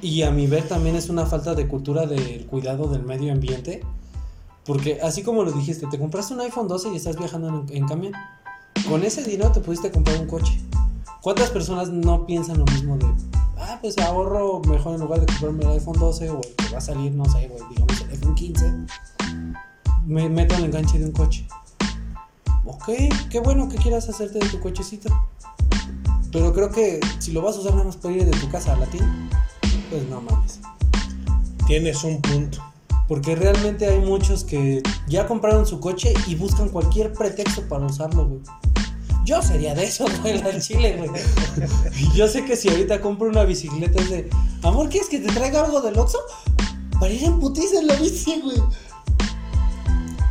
[0.00, 3.82] y a mi ver también es una falta de cultura del cuidado del medio ambiente.
[4.64, 7.86] Porque así como lo dijiste, te compraste un iPhone 12 y estás viajando en, en
[7.86, 8.12] camión.
[8.88, 10.60] Con ese dinero te pudiste comprar un coche.
[11.20, 13.06] ¿Cuántas personas no piensan lo mismo de,
[13.56, 16.78] ah, pues ahorro mejor en lugar de comprarme el iPhone 12 o el que va
[16.78, 18.74] a salir, no sé, güey, digamos el iPhone 15,
[20.04, 21.46] me meto el enganche de un coche?
[22.64, 22.88] Ok,
[23.30, 25.10] qué bueno que quieras hacerte de tu cochecito.
[26.32, 28.72] Pero creo que si lo vas a usar nada más para ir de tu casa
[28.72, 29.12] a la tienda,
[29.90, 30.60] pues no mames.
[31.66, 32.58] Tienes un punto.
[33.06, 38.26] Porque realmente hay muchos que ya compraron su coche y buscan cualquier pretexto para usarlo,
[38.26, 38.40] güey.
[39.26, 41.10] Yo sería de eso, güey, en Chile, güey.
[42.14, 44.30] Yo sé que si ahorita compro una bicicleta es de,
[44.62, 46.18] amor, ¿quieres que te traiga algo del Oxxo?
[46.98, 48.56] Para ir en putiza en la bici, güey.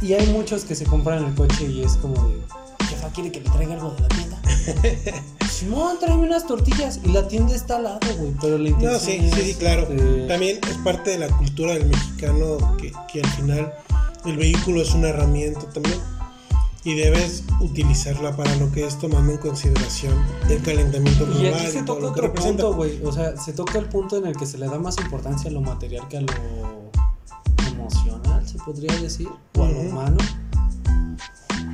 [0.01, 2.41] Y hay muchos que se compran el coche y es como de,
[2.87, 4.41] jefa, ¿quiere que le traiga algo de la tienda?
[5.51, 6.99] Simón, tráeme unas tortillas.
[7.03, 8.31] Y la tienda está al lado, güey.
[8.41, 9.83] Pero la intención No, sí, sí, sí, claro.
[9.83, 13.73] este, También es parte de la cultura del mexicano que, que al final
[14.25, 15.99] el vehículo es una herramienta también.
[16.83, 20.15] Y debes utilizarla para lo que es tomando en consideración
[20.49, 22.63] el calentamiento Y global aquí se y toca otro representa.
[22.63, 22.99] punto, güey.
[23.05, 25.53] O sea, se toca el punto en el que se le da más importancia a
[25.53, 26.27] lo material que a lo
[27.67, 30.17] emocional, se podría decir, o a lo humano.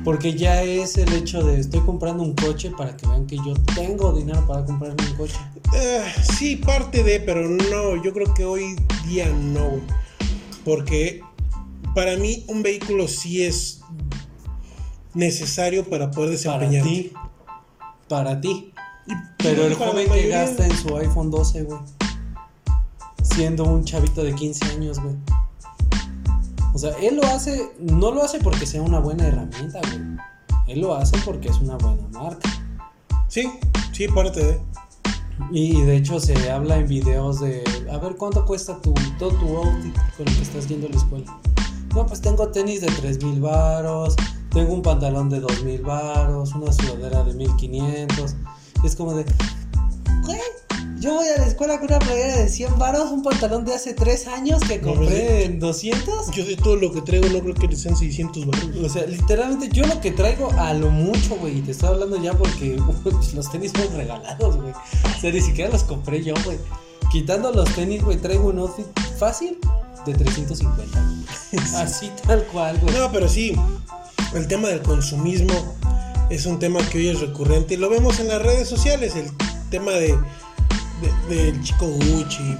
[0.04, 3.54] Porque ya es el hecho de estoy comprando un coche para que vean que yo
[3.74, 5.36] tengo dinero para comprarme un coche.
[5.74, 6.02] Eh,
[6.38, 9.82] sí, parte de, pero no, yo creo que hoy día no, güey.
[10.64, 11.20] Porque
[11.94, 13.80] para mí un vehículo sí es
[15.14, 16.84] necesario para poder Para desempeñar.
[16.84, 17.12] ti.
[18.08, 18.72] Para ti.
[19.38, 21.78] Pero el para joven que mayoría- gasta en su iPhone 12, güey.
[23.22, 25.14] Siendo un chavito de 15 años, güey.
[26.74, 30.18] O sea, él lo hace, no lo hace porque sea una buena herramienta, güey.
[30.68, 32.48] Él lo hace porque es una buena marca.
[33.28, 33.50] Sí,
[33.92, 34.60] sí, parte de.
[35.50, 39.56] Y de hecho se habla en videos de, a ver cuánto cuesta tu, todo tu
[39.56, 41.40] outfit con el que estás yendo a la escuela.
[41.94, 44.16] No, pues tengo tenis de 3 mil varos,
[44.50, 48.34] tengo un pantalón de 2 mil varos, una sudadera de 1500.
[48.84, 49.24] Es como de,
[50.24, 50.40] güey,
[51.00, 53.94] yo voy a la escuela con una playera de 100 varos, un pantalón de hace
[53.94, 56.30] 3 años que compré en 200.
[56.32, 58.76] Yo de todo lo que traigo no creo que sean 600 baros.
[58.82, 62.20] O sea, literalmente yo lo que traigo a lo mucho, güey, y te estoy hablando
[62.20, 64.72] ya porque pues, los tenis fueron regalados, güey.
[64.72, 66.58] O sea, ni siquiera los compré yo, güey.
[67.12, 68.86] Quitando los tenis, güey, traigo un outfit
[69.18, 69.58] fácil
[70.04, 70.76] de 350.
[70.84, 71.64] güey.
[71.76, 72.94] Así tal cual, güey.
[72.94, 73.54] No, pero sí,
[74.34, 75.76] el tema del consumismo
[76.30, 79.30] es un tema que hoy es recurrente y lo vemos en las redes sociales, el
[79.70, 80.18] tema de,
[81.28, 82.56] de- del chico Gucci,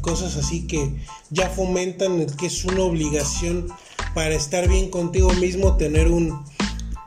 [0.00, 0.96] cosas así que
[1.30, 3.66] ya fomentan el que es una obligación
[4.14, 6.42] para estar bien contigo mismo tener un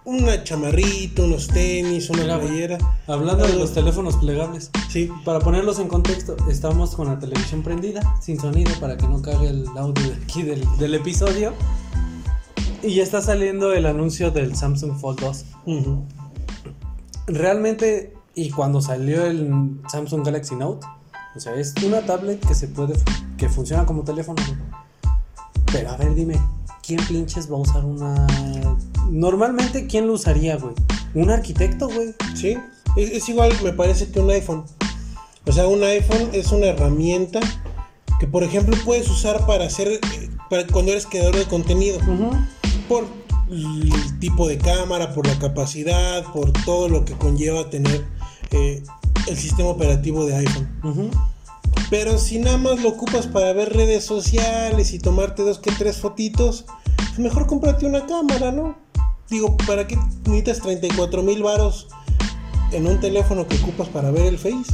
[0.05, 2.77] una chamarrita, unos tenis, una Mira, playera.
[3.07, 4.71] Hablando de los teléfonos plegables.
[4.89, 9.21] Sí, Para ponerlos en contexto, estamos con la televisión prendida, sin sonido, para que no
[9.21, 11.53] cague el audio de aquí del, del episodio.
[12.81, 15.45] Y ya está saliendo el anuncio del Samsung Fold 2.
[15.65, 16.05] ujú,
[17.27, 20.85] realmente y cuando salió el Samsung Galaxy Note,
[21.35, 22.93] o sea, es una tablet que se puede
[23.35, 24.39] que funciona como teléfono.
[25.71, 26.39] Pero a ver, dime,
[26.85, 28.27] ¿quién pinches va a usar una
[29.09, 30.75] Normalmente quién lo usaría, güey?
[31.15, 32.13] Un arquitecto, güey.
[32.35, 32.55] sí,
[32.95, 34.65] es, es igual me parece que un iPhone.
[35.47, 37.39] O sea, un iPhone es una herramienta
[38.19, 39.99] que por ejemplo puedes usar para hacer eh,
[40.47, 41.97] para cuando eres creador de contenido.
[42.87, 43.05] por
[43.49, 48.05] el tipo de cámara, por la capacidad, por todo lo que conlleva tener
[48.51, 48.83] eh,
[49.27, 50.79] el sistema operativo de iPhone.
[50.83, 51.09] Ujú.
[51.89, 55.97] Pero si nada más lo ocupas para ver redes sociales y tomarte dos que tres
[55.97, 58.75] fotitos, pues mejor cómprate una cámara, ¿no?
[59.29, 61.87] Digo, ¿para qué necesitas 34 mil varos
[62.71, 64.73] en un teléfono que ocupas para ver el Face?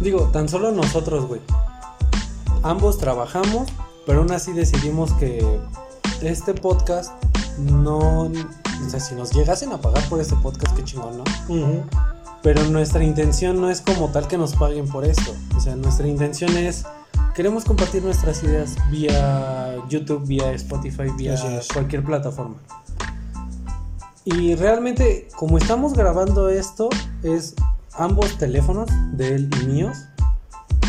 [0.00, 1.40] Digo, tan solo nosotros, güey.
[2.62, 3.68] Ambos trabajamos,
[4.06, 5.44] pero aún así decidimos que
[6.22, 7.12] este podcast
[7.58, 8.30] no.
[8.86, 11.24] O sea, si nos llegasen a pagar por este podcast, qué chingón, ¿no?
[11.48, 11.84] Ujú.
[12.42, 15.34] Pero nuestra intención no es como tal que nos paguen por esto.
[15.56, 16.84] O sea, nuestra intención es.
[17.34, 21.36] Queremos compartir nuestras ideas vía YouTube, vía Spotify, vía
[21.72, 22.56] cualquier plataforma.
[24.24, 26.90] Y realmente, como estamos grabando esto,
[27.22, 27.54] es
[27.94, 29.96] ambos teléfonos de él y míos.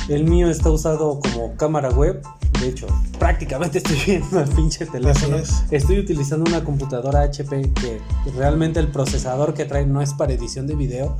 [0.09, 2.21] El mío está usado como cámara web.
[2.59, 5.37] De hecho, prácticamente estoy viendo el pinche teléfono.
[5.37, 5.63] Es.
[5.71, 8.01] Estoy utilizando una computadora HP que
[8.35, 11.17] realmente el procesador que trae no es para edición de video.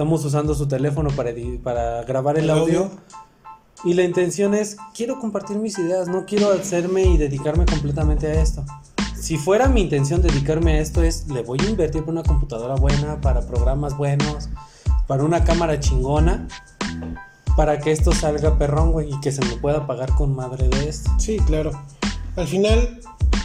[0.00, 1.30] Estamos usando su teléfono para,
[1.62, 2.84] para grabar el, El audio.
[2.84, 2.90] audio.
[3.84, 8.40] Y la intención es, quiero compartir mis ideas, no quiero hacerme y dedicarme completamente a
[8.40, 8.64] esto.
[9.14, 12.76] Si fuera mi intención dedicarme a esto es, le voy a invertir por una computadora
[12.76, 14.48] buena, para programas buenos,
[15.06, 16.48] para una cámara chingona,
[17.54, 20.88] para que esto salga perrón, güey, y que se me pueda pagar con madre de
[20.88, 21.10] esto.
[21.18, 21.72] Sí, claro.
[22.36, 23.00] Al final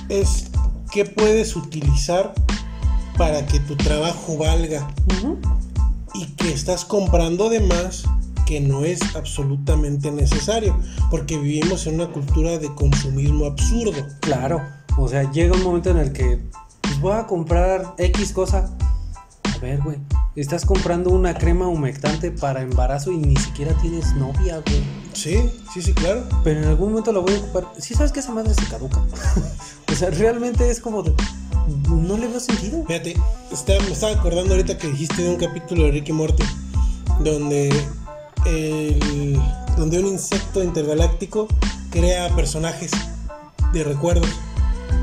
[0.08, 0.52] es
[0.90, 2.34] qué puedes utilizar
[3.18, 4.88] para que tu trabajo valga
[6.16, 8.06] y que estás comprando de más
[8.46, 10.78] que no es absolutamente necesario,
[11.10, 14.06] porque vivimos en una cultura de consumismo absurdo.
[14.22, 14.62] Claro,
[14.98, 16.40] o sea, llega un momento en el que
[16.82, 18.70] pues, voy a comprar X cosa.
[19.44, 19.98] A ver, güey,
[20.36, 24.84] estás comprando una crema humectante para embarazo y ni siquiera tienes novia, güey.
[25.14, 26.24] Sí, sí, sí, claro.
[26.44, 27.72] Pero en algún momento la voy a ocupar.
[27.80, 29.02] Sí, sabes que esa madre se caduca.
[29.92, 31.14] o sea, realmente es como de.
[31.90, 32.84] No le veo sentido.
[32.86, 33.16] Fíjate,
[33.52, 36.44] está- me estaba acordando ahorita que dijiste de un capítulo de Ricky Morty,
[37.22, 37.70] donde,
[38.46, 39.40] el-
[39.78, 41.48] donde un insecto intergaláctico
[41.90, 42.92] crea personajes
[43.74, 44.30] de recuerdos.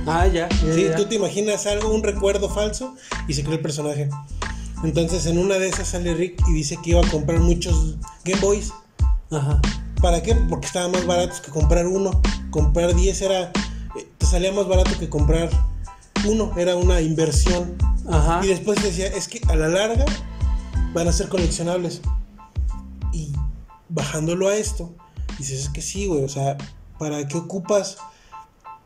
[0.07, 0.49] Ah, ya.
[0.49, 0.97] ya, Sí, ya.
[0.97, 2.95] tú te imaginas algo, un recuerdo falso,
[3.29, 4.09] y se crea el personaje.
[4.85, 8.41] Entonces en una de esas sale Rick y dice que iba a comprar muchos Game
[8.41, 8.73] Boys.
[9.31, 9.61] Ajá.
[10.01, 10.35] ¿Para qué?
[10.35, 12.21] Porque estaban más baratos que comprar uno.
[12.51, 13.53] Comprar 10 era.
[13.97, 15.49] eh, Te salía más barato que comprar
[16.27, 16.53] uno.
[16.57, 17.77] Era una inversión.
[18.09, 18.41] Ajá.
[18.45, 20.05] Y después decía, es que a la larga
[20.93, 22.01] van a ser coleccionables.
[23.13, 23.33] Y
[23.89, 24.95] bajándolo a esto,
[25.39, 26.25] dices, es que sí, güey.
[26.25, 26.57] O sea,
[26.99, 27.99] ¿para qué ocupas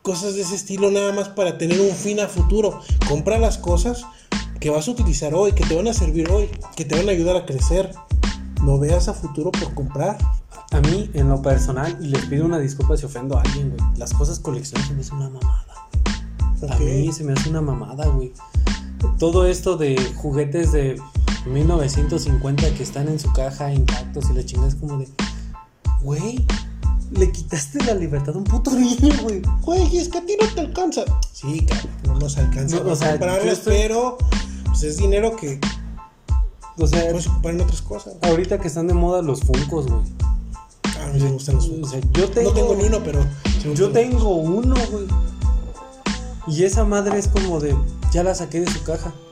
[0.02, 2.80] cosas de ese estilo nada más para tener un fin a futuro?
[3.08, 4.04] Compra las cosas
[4.60, 7.12] que vas a utilizar hoy, que te van a servir hoy, que te van a
[7.12, 7.92] ayudar a crecer.
[8.62, 10.18] No veas a futuro por comprar.
[10.72, 13.98] A mí, en lo personal, y les pido una disculpa si ofendo a alguien, güey.
[13.98, 15.75] Las cosas coleccionables hace una mamada.
[16.70, 18.32] A mí se me hace una mamada, güey.
[19.18, 21.00] Todo esto de juguetes de
[21.46, 25.08] 1950 que están en su caja intactos y la chingada es como de.
[26.02, 26.44] Güey,
[27.12, 29.42] le quitaste la libertad a un puto niño, güey.
[29.62, 31.02] Güey, es que a ti no te alcanza.
[31.32, 34.18] Sí, cabrón, no nos alcanza No, o a sea, yo comprarlas, estoy- pero
[34.66, 35.60] pues es dinero que
[36.78, 38.14] O sea, puedes ocupar en otras cosas.
[38.22, 40.02] ahorita que están de moda los funcos, güey.
[41.02, 42.50] A mí me gustan los O sea, yo tengo.
[42.50, 43.24] No tengo ni uno, pero.
[43.74, 45.06] Yo tengo uno, güey.
[46.46, 47.76] Y esa madre es como de,
[48.12, 49.12] ya la saqué de su caja.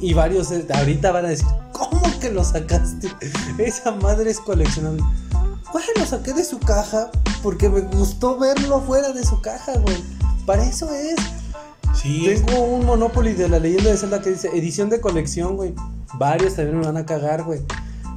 [0.00, 3.08] Y varios ahorita van a decir, ¿cómo que lo sacaste?
[3.58, 5.02] Esa madre es coleccionable.
[5.72, 7.10] Güey, lo saqué de su caja
[7.42, 9.96] porque me gustó verlo fuera de su caja, güey.
[10.44, 11.16] Para eso es.
[11.94, 15.74] Sí, Tengo un Monopoly de la leyenda de Zelda que dice edición de colección, güey.
[16.14, 17.60] Varios también me van a cagar, güey.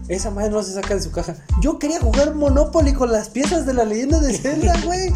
[0.08, 1.36] Esa madre no se saca de su caja.
[1.62, 5.12] Yo quería jugar Monopoly con las piezas de la leyenda de Zelda, güey.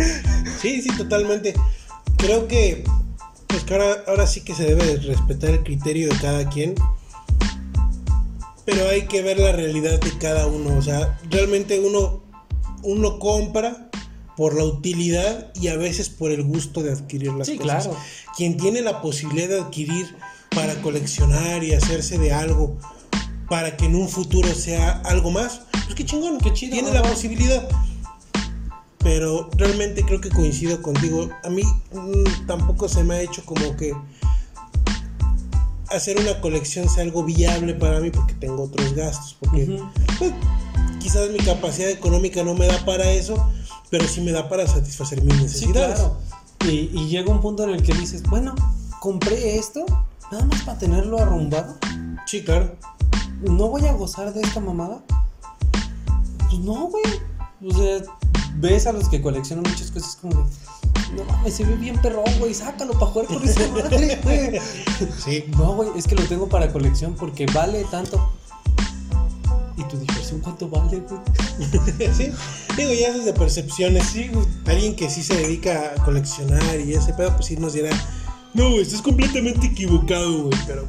[0.62, 1.54] sí, sí, totalmente.
[2.20, 2.84] Creo que.
[3.48, 6.76] Pues que ahora, ahora sí que se debe de respetar el criterio de cada quien.
[8.66, 10.78] Pero hay que ver la realidad de cada uno.
[10.78, 12.22] O sea, realmente uno,
[12.84, 13.90] uno compra
[14.38, 17.86] por la utilidad y a veces por el gusto de adquirir las Sí, cosas.
[17.88, 18.00] claro.
[18.38, 20.16] Quien tiene la posibilidad de adquirir
[20.56, 22.78] para coleccionar y hacerse de algo
[23.50, 27.02] para que en un futuro sea algo más, pues qué chingón, Qué chido, tiene la
[27.02, 27.68] posibilidad.
[29.02, 31.30] Pero realmente creo que coincido contigo.
[31.44, 33.94] A mí mm, tampoco se me ha hecho como que
[35.90, 39.38] hacer una colección sea algo viable para mí porque tengo otros gastos.
[39.40, 39.82] Porque
[40.18, 40.34] pues,
[41.00, 43.50] quizás mi capacidad económica no me da para eso,
[43.90, 46.00] pero sí me da para satisfacer mis Sí, necesidades.
[46.00, 46.18] claro.
[46.66, 48.54] Y, y llega un punto en el que dices, bueno,
[49.00, 49.86] compré esto
[50.32, 51.78] nada más para tenerlo arrumbado.
[52.26, 52.76] Sí, claro.
[53.42, 55.00] ¿No voy a gozar de esta mamada?
[56.50, 57.04] Pues no, güey.
[57.66, 58.02] O sea,
[58.56, 60.50] ves a los que coleccionan muchas cosas como de,
[61.16, 64.60] no mames, se ve bien perrón, güey, sácalo para jugar con esa madre, güey.
[65.24, 65.46] Sí.
[65.58, 68.32] No, güey, es que lo tengo para colección porque vale tanto.
[69.76, 71.22] ¿Y tu diversión cuánto vale, güey?
[72.14, 72.32] sí.
[72.78, 74.08] Digo, ya eso es de percepciones.
[74.08, 74.46] Sí, güey.
[74.68, 77.90] Alguien que sí se dedica a coleccionar y ese pedo, pues sí nos dirá,
[78.54, 80.60] no, güey, estás completamente equivocado, güey.
[80.68, 80.86] Pero,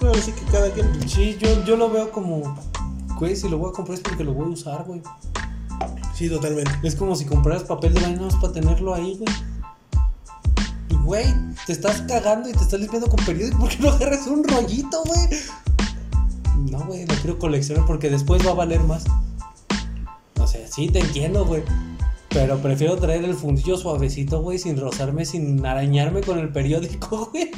[0.00, 1.08] bueno, así que cada quien.
[1.08, 2.58] Sí, yo, yo lo veo como,
[3.18, 5.00] güey, si lo voy a comprar es porque lo voy a usar, güey.
[6.14, 6.70] Sí, totalmente.
[6.82, 9.34] Es como si compraras papel de baño para tenerlo ahí, güey.
[10.90, 11.26] Y, Güey,
[11.66, 13.58] te estás cagando y te estás limpiando con periódico.
[13.58, 15.40] ¿Por qué no agarras un rollito, güey?
[16.70, 19.04] No, güey, lo quiero coleccionar porque después va a valer más.
[20.38, 21.62] O sea, sí, te entiendo, güey.
[22.28, 27.50] Pero prefiero traer el fundillo suavecito, güey, sin rozarme, sin arañarme con el periódico, güey.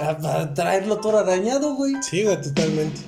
[0.00, 1.94] A- Para traerlo todo arañado, güey.
[2.02, 3.00] Sí, güey, totalmente.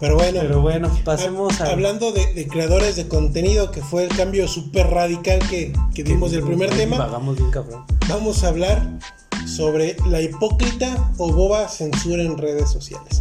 [0.00, 1.70] Pero bueno, Pero bueno, pasemos a.
[1.72, 6.30] hablando de, de creadores de contenido, que fue el cambio súper radical que, que dimos
[6.30, 7.84] del primer tema, Vagamos bien, cabrón.
[8.08, 8.98] vamos a hablar
[9.46, 13.20] sobre la hipócrita o boba censura en redes sociales.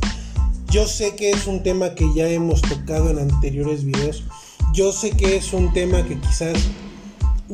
[0.69, 4.23] Yo sé que es un tema que ya hemos tocado en anteriores videos.
[4.73, 6.57] Yo sé que es un tema que quizás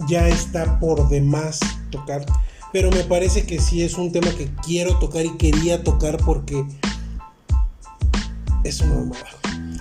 [0.07, 1.59] ya está por demás
[1.91, 2.25] tocar.
[2.73, 6.65] Pero me parece que sí es un tema que quiero tocar y quería tocar porque
[8.63, 9.26] es una mamada.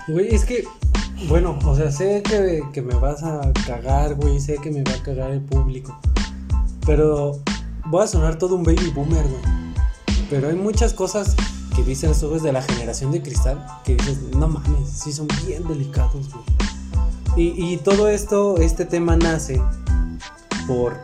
[0.07, 0.65] Güey, es que,
[1.27, 4.93] bueno, o sea, sé que, que me vas a cagar, güey, sé que me va
[4.93, 5.97] a cagar el público.
[6.85, 7.39] Pero
[7.85, 9.41] voy a sonar todo un baby boomer, güey.
[10.29, 11.35] Pero hay muchas cosas
[11.75, 15.27] que dicen estos güeyes de la generación de cristal que dices, no mames, sí son
[15.45, 16.45] bien delicados, güey.
[17.35, 19.61] Y, y todo esto, este tema nace
[20.67, 20.97] por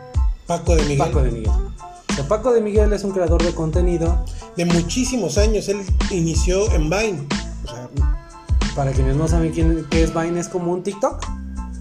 [0.46, 0.98] Paco de Miguel.
[0.98, 1.50] Paco de Miguel.
[1.50, 4.24] O sea, Paco de Miguel es un creador de contenido.
[4.56, 5.68] De muchísimos años.
[5.68, 7.26] Él inició en Vine.
[7.64, 7.88] O sea,
[8.74, 11.24] Para quienes no saben quién, qué es Vine, es como un TikTok,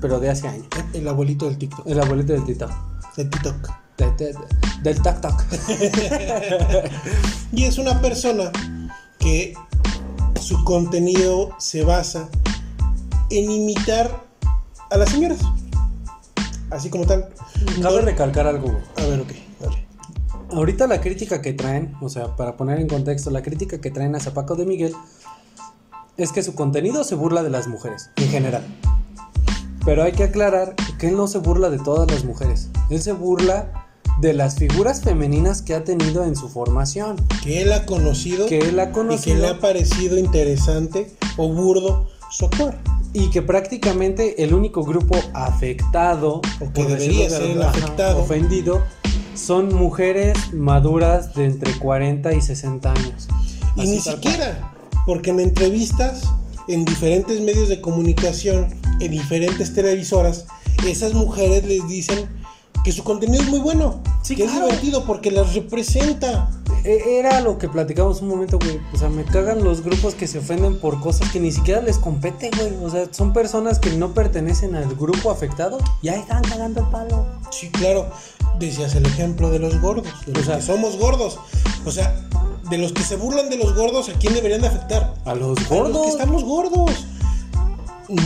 [0.02, 0.66] pero de hace años.
[0.94, 1.86] el abuelito del TikTok.
[1.88, 2.72] El abuelito del TikTok.
[3.16, 3.70] Del TikTok.
[3.98, 4.38] De- de- de-
[4.82, 5.46] del tac.
[7.52, 8.52] Y es una persona
[9.20, 9.54] que
[10.42, 12.30] su contenido se basa
[13.30, 14.26] en imitar
[14.90, 15.40] a las señoras.
[16.72, 17.30] Así como tal.
[17.82, 18.80] Cabe No- recalcar algo.
[18.98, 19.32] A ver, ok,
[20.54, 24.16] ahorita la crítica que traen, o sea, para poner en contexto, la crítica que traen
[24.16, 24.94] a Zapaco de Miguel
[26.24, 28.64] es que su contenido se burla de las mujeres, en general.
[29.86, 32.70] Pero hay que aclarar que él no se burla de todas las mujeres.
[32.90, 33.88] Él se burla
[34.20, 37.16] de las figuras femeninas que ha tenido en su formación.
[37.42, 38.46] Que él ha conocido.
[38.48, 39.36] Que él ha conocido.
[39.36, 42.10] Y que le ha parecido interesante o burdo
[42.42, 42.78] actuar.
[43.14, 48.84] Y que prácticamente el único grupo afectado, o que debería ser el afectado, ofendido,
[49.34, 53.28] son mujeres maduras de entre 40 y 60 años.
[53.76, 54.74] Y ni siquiera,
[55.06, 56.24] porque en entrevistas,
[56.68, 58.68] en diferentes medios de comunicación,
[59.00, 60.46] en diferentes televisoras,
[60.88, 62.30] esas mujeres les dicen
[62.84, 66.50] que su contenido es muy bueno, que es divertido porque las representa.
[66.86, 68.80] E, era lo que platicamos un momento, güey.
[68.94, 71.98] O sea, me cagan los grupos que se ofenden por cosas que ni siquiera les
[71.98, 72.74] compete, güey.
[72.82, 76.88] O sea, son personas que no pertenecen al grupo afectado y ahí están cagando el
[76.88, 77.26] palo.
[77.52, 78.10] Sí, claro.
[78.60, 81.40] Decías el ejemplo de los gordos, de los que somos gordos.
[81.86, 82.16] O sea,
[82.70, 85.14] de los que se burlan de los gordos, ¿a quién deberían de afectar?
[85.26, 85.90] A los gordos.
[85.90, 86.92] A los que estamos gordos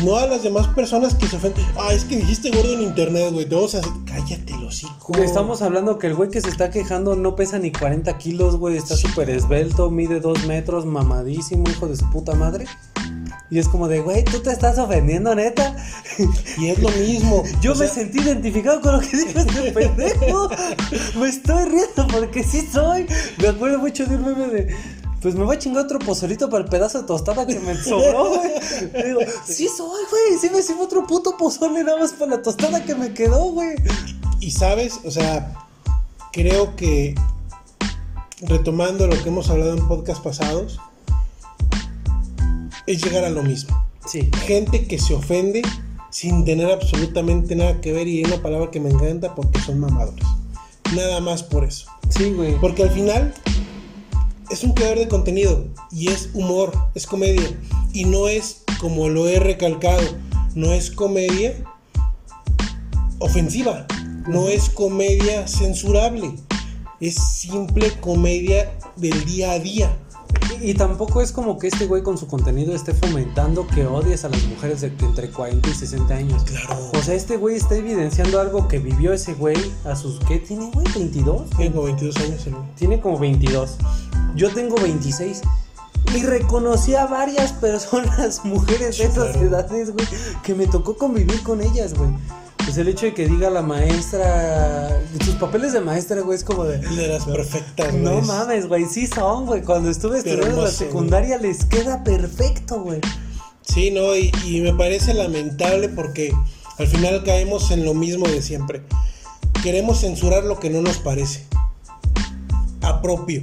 [0.03, 1.65] no a las demás personas que se ofenden.
[1.77, 3.45] Ah, es que dijiste gordo en internet, güey.
[3.45, 5.17] Te vamos a Cállate, los hijos.
[5.17, 8.77] Estamos hablando que el güey que se está quejando no pesa ni 40 kilos, güey.
[8.77, 12.65] Está súper esbelto, mide 2 metros, mamadísimo, hijo de su puta madre.
[13.49, 15.75] Y es como de, güey, tú te estás ofendiendo, neta.
[16.57, 17.43] Y es lo mismo.
[17.61, 20.49] Yo me sentí identificado con lo que dijo este pendejo.
[21.19, 23.05] me estoy riendo porque sí soy.
[23.37, 24.75] Me acuerdo mucho de un meme de
[25.23, 28.35] pues me voy a chingar otro pozolito para el pedazo de tostada que me sobró,
[28.35, 28.51] güey.
[29.05, 32.83] Digo, sí soy, güey, sí me sirvo otro puto pozole nada más para la tostada
[32.83, 33.75] que me quedó, güey.
[34.41, 35.53] Y sabes, o sea,
[36.33, 37.15] creo que
[38.41, 40.77] retomando lo que hemos hablado en podcast pasados,
[42.85, 43.81] es llegar a lo mismo.
[44.05, 44.29] Sí.
[44.45, 45.61] Gente que se ofende
[46.09, 49.79] sin tener absolutamente nada que ver y hay una palabra que me encanta porque son
[49.79, 50.25] mamadores.
[50.93, 51.87] Nada más por eso.
[52.09, 52.59] Sí, güey.
[52.59, 53.33] Porque al final
[54.49, 57.49] es un creador de contenido y es humor, es comedia.
[57.93, 60.01] Y no es, como lo he recalcado,
[60.55, 61.63] no es comedia
[63.19, 63.85] ofensiva,
[64.27, 66.33] no es comedia censurable,
[66.99, 69.97] es simple comedia del día a día.
[70.61, 74.29] Y, tampoco es como que este güey con su contenido esté fomentando que odies a
[74.29, 76.43] las mujeres de entre 40 y 60 años.
[76.43, 76.91] Claro.
[76.93, 80.19] O sea, este güey está evidenciando algo que vivió ese güey a sus.
[80.21, 80.85] ¿Qué tiene, güey?
[80.87, 81.49] ¿22?
[81.57, 83.77] Tiene como 22 años el Tiene como 22.
[84.35, 85.41] Yo tengo 26.
[86.15, 90.05] Y reconocí a varias personas, mujeres de esas edades, güey,
[90.43, 92.09] que me tocó convivir con ellas, güey.
[92.57, 95.01] Pues el hecho de que diga la maestra.
[95.23, 96.77] Sus papeles de maestra, güey, es como de.
[96.77, 99.61] De las perfectas, No mames, güey, sí son, güey.
[99.61, 103.01] Cuando estuve estudiando en la secundaria les queda perfecto, güey.
[103.63, 106.33] Sí, no, y, y me parece lamentable porque
[106.77, 108.81] al final caemos en lo mismo de siempre.
[109.61, 111.45] Queremos censurar lo que no nos parece.
[112.81, 113.41] A propio.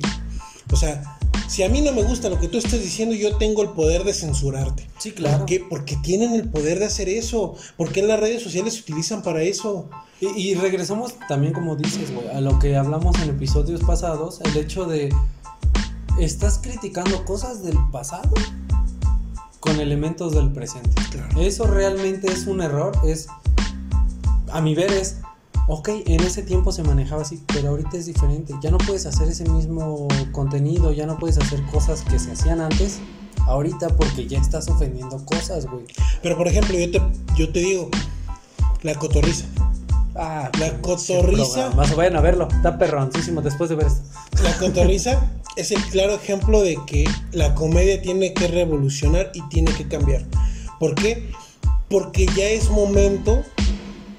[0.73, 1.19] O sea,
[1.49, 4.05] si a mí no me gusta lo que tú estás diciendo, yo tengo el poder
[4.05, 4.89] de censurarte.
[4.99, 5.39] Sí, claro.
[5.39, 5.67] ¿Por qué?
[5.69, 7.57] Porque tienen el poder de hacer eso.
[7.77, 9.89] Porque en las redes sociales se utilizan para eso.
[10.21, 14.85] Y, regresamos también, como dices, güey, a lo que hablamos en episodios pasados, el hecho
[14.85, 15.13] de,
[16.21, 18.31] ¿estás criticando cosas del pasado?
[19.61, 20.91] Con elementos del presente.
[21.11, 21.41] Claro.
[21.41, 23.29] Eso realmente es un error, es,
[24.53, 25.17] a mi ver, es
[25.71, 28.53] ok, en ese tiempo se manejaba así, pero ahorita es diferente.
[28.61, 32.61] Ya no puedes hacer ese mismo contenido, ya no puedes hacer cosas que se hacían
[32.61, 32.99] antes,
[33.47, 35.85] ahorita porque ya estás ofendiendo cosas, güey.
[36.23, 37.01] Pero por ejemplo, yo te,
[37.37, 37.89] yo te digo,
[38.83, 39.45] la cotorriza.
[40.17, 41.71] Ah, la cotorriza.
[41.77, 44.03] Más vayan a verlo, está perroncísimo después de ver esto.
[44.43, 45.25] La cotorriza
[45.57, 50.25] es el claro ejemplo de que la comedia tiene que revolucionar y tiene que cambiar.
[50.81, 51.31] ¿Por qué?
[51.89, 53.45] Porque ya es momento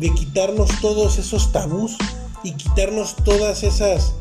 [0.02, 1.96] de quitarnos todos esos tabús
[2.44, 4.14] y quitarnos todas esas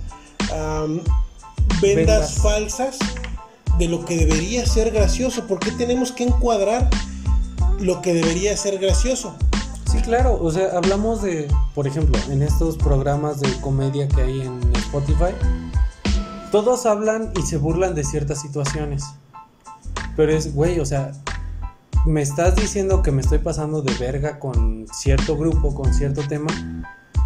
[1.81, 2.99] vendas, falsas
[3.79, 5.47] de lo que debería ser gracioso.
[5.49, 6.89] porque tenemos que encuadrar
[7.81, 9.35] lo que debería ser gracioso?
[9.91, 14.43] Sí, claro, o sea, hablamos de, por ejemplo, en estos programas de comedia que hay
[14.43, 15.35] en Spotify,
[16.53, 19.03] todos hablan y se burlan de ciertas situaciones.
[20.15, 21.13] Pero es, güey, o sea,
[22.07, 26.49] me estás diciendo que me estoy pasando de verga con cierto grupo, con cierto tema,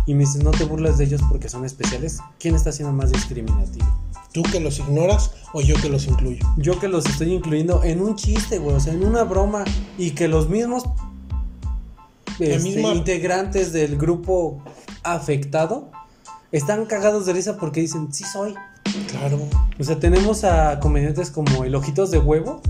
[0.06, 3.10] y me dices, no te burlas de ellos porque son especiales, ¿quién está siendo más
[3.10, 3.86] discriminativo?
[4.32, 6.44] ¿Tú que los ignoras o yo que los incluyo?
[6.56, 9.64] Yo que los estoy incluyendo en un chiste, güey, o sea, en una broma,
[9.96, 10.84] y que los mismos
[12.38, 14.62] este, integrantes del grupo
[15.04, 15.90] afectado
[16.50, 18.54] están cagados de risa porque dicen, sí soy.
[19.10, 19.38] Claro.
[19.78, 22.60] O sea, tenemos a comediantes como el Ojitos de Huevo,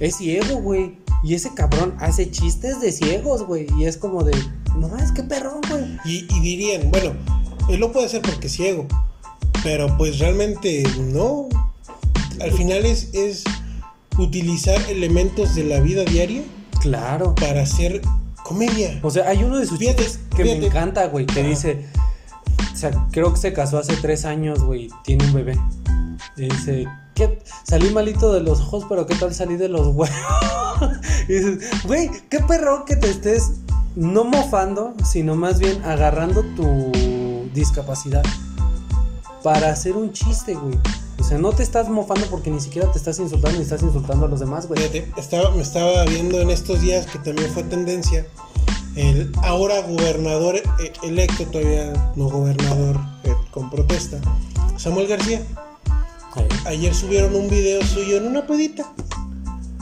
[0.00, 0.98] es ciego, güey.
[1.22, 3.66] Y ese cabrón hace chistes de ciegos, güey.
[3.76, 4.36] Y es como de,
[4.76, 5.98] no es que perrón, güey.
[6.04, 7.12] Y, dirían, bueno,
[7.68, 8.86] él lo puede hacer porque es ciego.
[9.62, 11.48] Pero pues realmente no.
[12.40, 13.44] Al final es, es
[14.16, 16.42] utilizar elementos de la vida diaria.
[16.80, 17.34] Claro.
[17.34, 18.00] Para hacer
[18.44, 18.98] comedia.
[19.02, 21.84] O sea, hay uno de sus chistes que me encanta, güey, que dice,
[22.72, 25.58] o sea, creo que se casó hace tres años, güey, tiene un bebé.
[26.36, 26.86] Dice,
[27.64, 30.10] Salí malito de los ojos, pero ¿qué tal salí de los huevos?
[31.28, 33.52] y güey, qué perro que te estés
[33.96, 36.92] no mofando, sino más bien agarrando tu
[37.52, 38.22] discapacidad
[39.42, 40.78] para hacer un chiste, güey.
[41.18, 44.26] O sea, no te estás mofando porque ni siquiera te estás insultando ni estás insultando
[44.26, 44.80] a los demás, güey.
[45.16, 48.24] estaba, me estaba viendo en estos días que también fue tendencia
[48.98, 54.18] el ahora gobernador eh, electo, todavía no gobernador eh, con protesta,
[54.76, 55.42] Samuel García.
[56.66, 58.92] Ayer subieron un video suyo en una pedita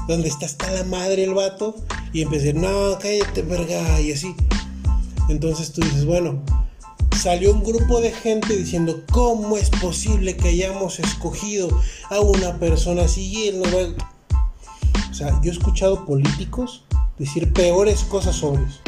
[0.07, 1.75] donde está hasta la madre el vato
[2.13, 4.35] y empecé, no, cállate, verga, y así.
[5.29, 6.43] Entonces tú dices, bueno,
[7.17, 11.69] salió un grupo de gente diciendo, ¿cómo es posible que hayamos escogido
[12.11, 15.11] a una persona así y él no va...
[15.11, 16.85] O sea, yo he escuchado políticos
[17.19, 18.81] decir peores cosas sobre eso.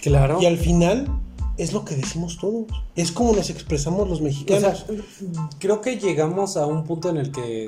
[0.00, 0.40] Claro.
[0.40, 1.21] Y al final
[1.56, 2.66] es lo que decimos todos.
[2.96, 4.86] Es como nos expresamos los mexicanos.
[5.58, 7.66] creo que llegamos a un punto en el que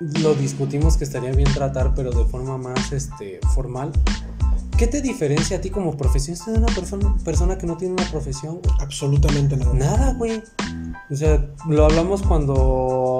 [0.00, 3.92] lo discutimos que estaría bien tratar, pero de forma más este, formal.
[4.76, 8.10] ¿Qué te diferencia a ti como profesionista de una persona, persona que no tiene una
[8.10, 8.60] profesión?
[8.78, 9.72] Absolutamente nada.
[9.72, 10.42] Nada, güey.
[11.10, 13.16] O sea, lo hablamos cuando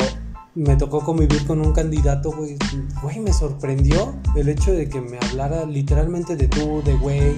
[0.55, 2.59] me tocó convivir con un candidato, güey.
[3.03, 7.37] Güey, me sorprendió el hecho de que me hablara literalmente de tú, de güey,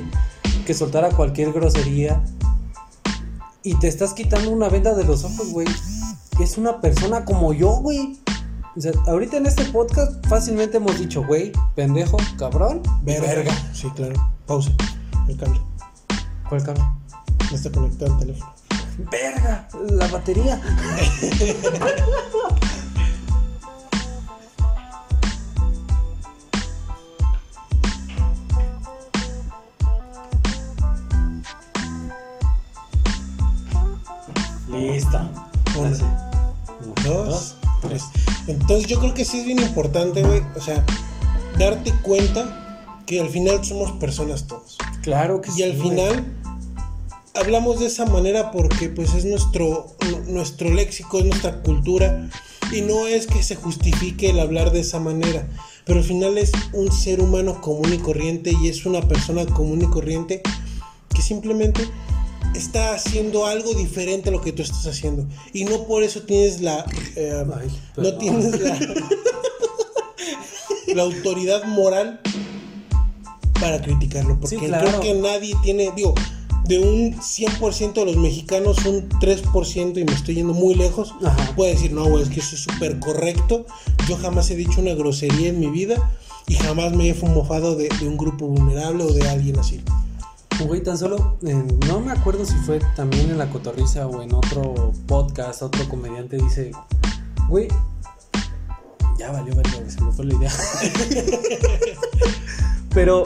[0.69, 2.23] que soltara cualquier grosería.
[3.63, 5.67] Y te estás quitando una venda de los ojos, güey.
[6.41, 8.21] Es una persona como yo, güey.
[8.77, 13.51] O sea, ahorita en este podcast fácilmente hemos dicho, güey, pendejo, cabrón, verga.
[13.73, 14.15] Sí, claro.
[14.45, 14.71] Pausa.
[15.27, 15.59] El cable.
[16.51, 16.85] ¿Cuál cable?
[17.51, 18.55] No está conectado al teléfono.
[19.11, 20.61] Verga, la batería.
[38.79, 40.87] Entonces yo creo que sí es bien importante, güey, o sea,
[41.59, 44.79] darte cuenta que al final somos personas todos.
[45.03, 45.63] Claro que sí.
[45.63, 46.25] Y al final
[47.35, 49.89] hablamos de esa manera porque pues es nuestro,
[50.29, 52.31] nuestro léxico, es nuestra cultura
[52.71, 55.49] y no es que se justifique el hablar de esa manera,
[55.85, 59.83] pero al final es un ser humano común y corriente y es una persona común
[59.83, 60.41] y corriente
[61.13, 61.83] que simplemente
[62.55, 65.27] está haciendo algo diferente a lo que tú estás haciendo.
[65.53, 66.85] Y no por eso tienes la.
[67.17, 67.45] Eh,
[67.97, 68.79] no tienes la.
[70.95, 72.21] la autoridad moral
[73.61, 74.39] para criticarlo.
[74.41, 75.93] Porque creo que nadie tiene.
[75.95, 76.15] Digo,
[76.69, 81.15] de un 100% de los mexicanos, un 3%, y me estoy yendo muy lejos,
[81.57, 83.65] puede decir, no, güey, es que eso es súper correcto.
[84.07, 86.13] Yo jamás he dicho una grosería en mi vida
[86.47, 89.81] y jamás me he fumofado de, de un grupo vulnerable o de alguien así.
[90.67, 91.39] Güey, tan solo,
[91.87, 96.37] no me acuerdo si fue también en La Cotorriza o en otro podcast, otro comediante
[96.37, 96.73] dice,
[97.49, 97.69] güey,
[99.19, 100.51] ya valió verga, se me fue la idea.
[102.95, 103.25] Pero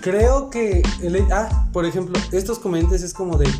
[0.00, 0.82] creo que,
[1.30, 3.50] ah, por ejemplo, estos comediantes es como de,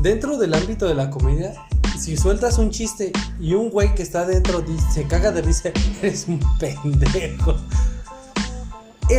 [0.00, 1.54] dentro del ámbito de la comedia,
[1.96, 5.70] si sueltas un chiste y un güey que está dentro se caga de risa,
[6.02, 7.54] eres un pendejo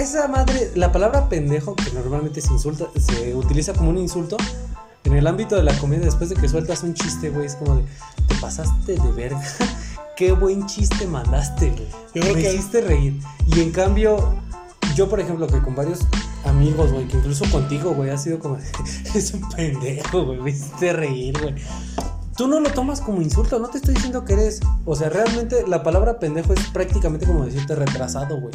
[0.01, 4.37] esa madre, la palabra pendejo, que normalmente se insulta, se utiliza como un insulto,
[5.03, 7.75] en el ámbito de la comedia, después de que sueltas un chiste, güey, es como
[7.75, 7.83] de,
[8.27, 9.41] te pasaste de verga.
[10.15, 11.71] Qué buen chiste mandaste,
[12.13, 12.33] güey.
[12.33, 13.19] Me hiciste reír.
[13.47, 14.33] Y en cambio,
[14.95, 15.99] yo, por ejemplo, que con varios
[16.45, 18.57] amigos, güey, que incluso contigo, güey, ha sido como,
[19.13, 21.55] es un pendejo, güey, me hiciste reír, güey.
[22.37, 25.65] Tú no lo tomas como insulto, no te estoy diciendo que eres, o sea, realmente
[25.67, 28.53] la palabra pendejo es prácticamente como decirte retrasado, güey.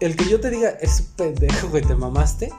[0.00, 2.52] El que yo te diga es pendejo, güey, te mamaste,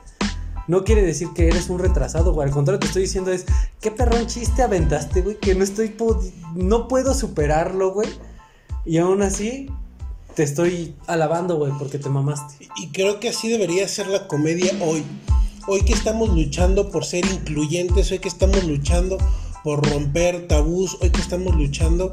[0.68, 2.48] no quiere decir que eres un retrasado, güey.
[2.48, 3.46] Al contrario, te estoy diciendo es,
[3.80, 5.96] qué perrón chiste aventaste, güey, que no estoy,
[6.56, 8.10] no puedo superarlo, güey.
[8.86, 9.70] Y aún así,
[10.36, 12.68] te estoy alabando, güey, porque te mamaste.
[12.78, 15.04] Y creo que así debería ser la comedia hoy.
[15.68, 19.18] Hoy que estamos luchando por ser incluyentes, hoy que estamos luchando
[19.64, 22.12] por romper tabús, hoy que estamos luchando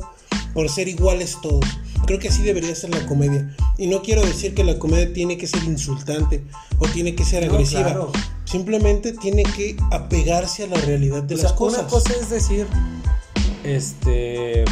[0.54, 1.64] por ser iguales todos.
[2.06, 3.54] Creo que así debería ser la comedia.
[3.78, 6.44] Y no quiero decir que la comedia tiene que ser insultante
[6.78, 8.08] o tiene que ser agresiva.
[8.44, 11.80] Simplemente tiene que apegarse a la realidad de las cosas.
[11.80, 12.66] Una cosa es decir,
[13.64, 14.64] este,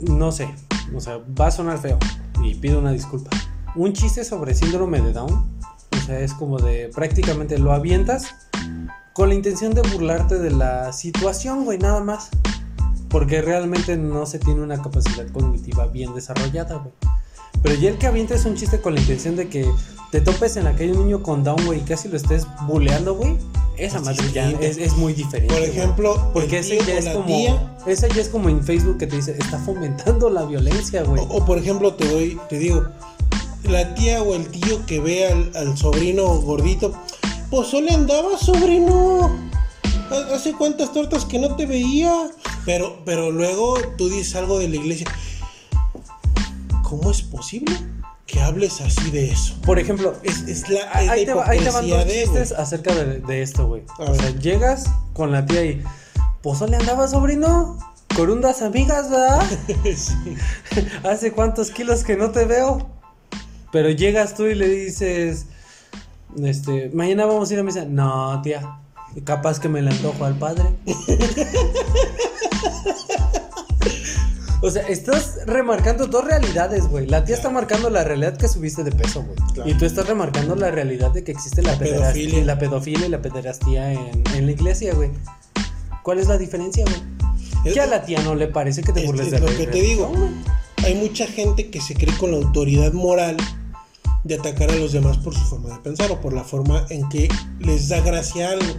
[0.00, 0.48] no sé,
[0.94, 1.98] o sea, va a sonar feo
[2.42, 3.30] y pido una disculpa.
[3.74, 5.58] Un chiste sobre síndrome de Down,
[5.92, 8.34] o sea, es como de prácticamente lo avientas
[9.12, 12.30] con la intención de burlarte de la situación, güey, nada más.
[13.08, 16.92] Porque realmente no se tiene una capacidad cognitiva bien desarrollada, güey.
[17.62, 19.68] Pero ya el que avienta es un chiste con la intención de que
[20.10, 23.14] te topes en la calle un niño con down, güey, y casi lo estés buleando,
[23.14, 23.36] güey.
[23.76, 25.54] Esa madre ya es, muy diferente.
[25.54, 27.78] Por ejemplo, porque ese ya es como.
[27.86, 31.22] esa ya es como en Facebook que te dice, está fomentando la violencia, güey.
[31.28, 32.88] O, por ejemplo, te doy, te digo,
[33.64, 36.92] la tía o el tío que ve al, al sobrino gordito,
[37.50, 39.47] pues solo andaba, sobrino.
[40.10, 42.12] ¿Hace cuántas tortas que no te veía?
[42.64, 45.06] Pero, pero luego tú dices algo de la iglesia.
[46.82, 47.76] ¿Cómo es posible
[48.26, 49.54] que hables así de eso?
[49.64, 53.82] Por ejemplo, es, la, ahí, te, ahí, te, van dos chistes acerca de, esto, güey.
[53.98, 55.82] O sea, llegas con la tía y.
[56.42, 57.78] ¿Pues le andaba, sobrino?
[58.16, 59.44] Con unas amigas, ¿verdad?
[59.96, 60.36] sí.
[61.04, 62.88] ¿Hace cuántos kilos que no te veo?
[63.70, 65.46] Pero llegas tú y le dices.
[66.42, 67.84] Este, mañana vamos a ir a misa.
[67.84, 68.78] No, tía.
[69.24, 70.64] Capaz que me le antojo al padre.
[74.62, 77.06] o sea, estás remarcando dos realidades, güey.
[77.06, 79.70] La tía está marcando la realidad que subiste de peso, güey.
[79.70, 83.22] Y tú estás remarcando la realidad de que existe la, pedofilia, la pedofilia y la
[83.22, 85.10] pederastía en, la iglesia, güey.
[86.02, 87.02] ¿Cuál es la diferencia, güey?
[87.74, 90.12] Que a la tía no le parece que te burles de lo que te digo.
[90.84, 93.36] Hay mucha gente que se cree con la autoridad moral
[94.24, 97.08] de atacar a los demás por su forma de pensar o por la forma en
[97.08, 97.28] que
[97.58, 98.74] les da gracia algo.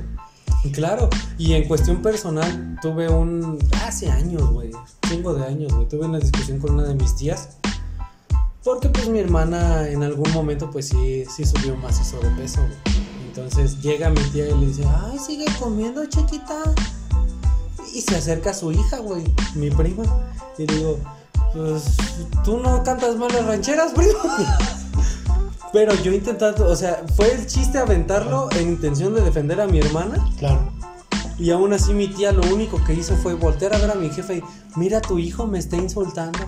[0.74, 3.58] Claro, y en cuestión personal, tuve un.
[3.86, 4.72] Hace años, güey.
[5.08, 5.88] Chingo de años, güey.
[5.88, 7.58] Tuve una discusión con una de mis tías.
[8.64, 12.62] Porque, pues, mi hermana en algún momento, pues sí, sí subió más eso de peso,
[12.62, 13.00] güey.
[13.28, 16.56] Entonces llega mi tía y le dice: Ay, sigue comiendo, chiquita.
[17.94, 19.24] Y se acerca a su hija, güey,
[19.56, 20.04] mi prima.
[20.58, 21.00] Y digo:
[21.54, 21.96] Pues,
[22.44, 24.20] tú no cantas mal las rancheras, primo.
[25.72, 29.80] Pero yo intentando, o sea, fue el chiste aventarlo en intención de defender a mi
[29.80, 30.28] hermana.
[30.38, 30.72] Claro.
[31.38, 34.10] Y aún así mi tía lo único que hizo fue voltear a ver a mi
[34.10, 34.44] jefe y,
[34.76, 36.40] mira, tu hijo me está insultando.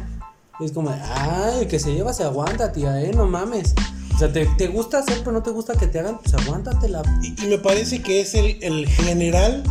[0.59, 3.73] Y es como, ay, que se lleva, se aguanta, tía, eh, no mames.
[4.15, 7.01] O sea, te, gusta hacer, pero no te gusta que te hagan, pues aguántatela.
[7.21, 9.63] Y, y me parece que es el, el general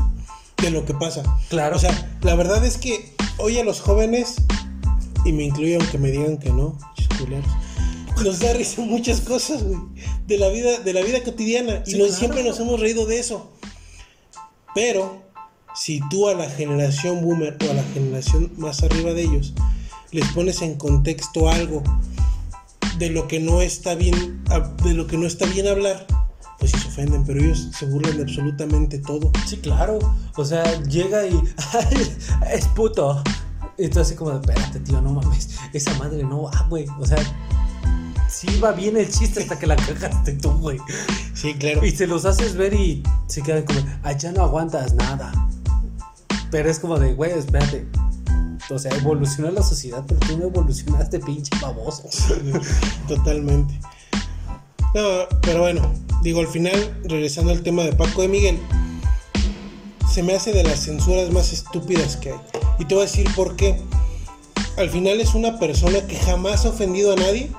[0.62, 1.22] de lo que pasa.
[1.48, 1.76] Claro.
[1.76, 4.36] O sea, la verdad es que hoy a los jóvenes,
[5.24, 7.46] y me incluyo aunque me digan que no, chisculeros
[8.22, 9.80] nos da risa muchas cosas, güey,
[10.26, 11.82] de la vida, de la vida cotidiana.
[11.86, 13.52] y siempre nos hemos reído de eso.
[14.74, 15.22] Pero,
[15.74, 19.54] si tú a la generación boomer o a la generación más arriba de ellos
[20.12, 21.82] les pones en contexto algo
[22.98, 24.42] de lo que no está bien,
[24.82, 26.06] de lo que no está bien hablar,
[26.58, 29.32] pues sí se ofenden, pero ellos se burlan de absolutamente todo.
[29.46, 29.98] Sí, claro.
[30.36, 31.40] O sea, llega y
[32.52, 33.22] es puto.
[33.78, 35.56] Y tú así como, espérate, tío, no mames.
[35.72, 36.86] Esa madre no va, güey.
[36.98, 37.18] O sea,
[38.30, 40.78] sí va bien el chiste hasta que la cagaste tú, güey.
[41.34, 41.84] Sí, claro.
[41.84, 45.32] Y se los haces ver y se quedan como, allá no aguantas nada.
[46.50, 47.86] Pero es como de, güey, espérate.
[48.70, 52.08] O sea, evolucionó la sociedad, pero tú no evolucionaste, pinche baboso.
[53.08, 53.80] Totalmente.
[54.94, 58.58] No, pero bueno, digo, al final, regresando al tema de Paco de Miguel,
[60.08, 62.40] se me hace de las censuras más estúpidas que hay.
[62.78, 63.80] Y te voy a decir por qué.
[64.76, 67.50] Al final es una persona que jamás ha ofendido a nadie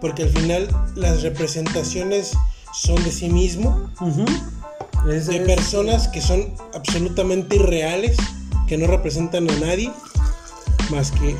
[0.00, 2.32] porque al final las representaciones
[2.72, 3.90] son de sí mismo,
[5.04, 8.16] de personas que son absolutamente irreales,
[8.66, 9.90] que no representan a nadie
[10.90, 11.36] más que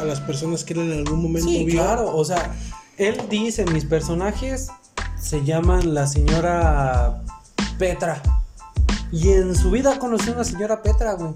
[0.00, 2.54] a las personas que él en algún momento sí, Claro, o sea,
[2.96, 4.68] él dice, mis personajes
[5.18, 7.22] se llaman la señora
[7.78, 8.22] Petra.
[9.10, 11.32] Y en su vida conoció a una señora Petra, güey.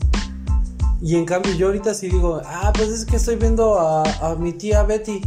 [1.00, 4.34] Y en cambio yo ahorita sí digo, ah, pues es que estoy viendo a, a
[4.34, 5.22] mi tía Betty.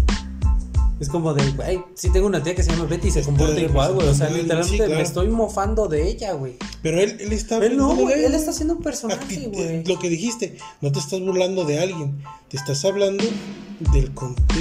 [1.01, 3.59] Es como de, güey, sí tengo una tía que se llama Betty y se comporta
[3.59, 4.07] igual, güey.
[4.07, 6.57] O sea, literalmente me estoy mofando de ella, güey.
[6.83, 7.57] Pero él, él está.
[7.57, 8.23] Él no, güey.
[8.23, 9.83] Él está haciendo un personaje, güey.
[9.83, 12.23] Lo que dijiste, no te estás burlando de alguien.
[12.49, 13.23] Te estás hablando
[13.91, 14.13] del,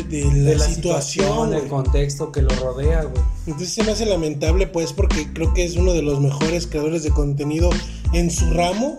[0.09, 3.23] de, la, situación, el contexto que lo rodea, güey.
[3.47, 7.03] Entonces se me hace lamentable, pues, porque creo que es uno de los mejores creadores
[7.03, 7.69] de contenido
[8.15, 8.99] en su ramo.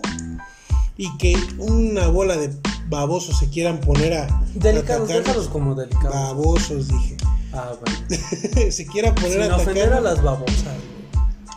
[0.96, 2.52] Y que una bola de
[2.88, 4.44] babosos se quieran poner a.
[4.54, 6.14] Delicados, déjalos como delicados.
[6.14, 7.16] Babosos, dije.
[7.52, 8.70] Ah, bueno.
[8.70, 10.76] se quiera poner Sin a ofender a las babosas,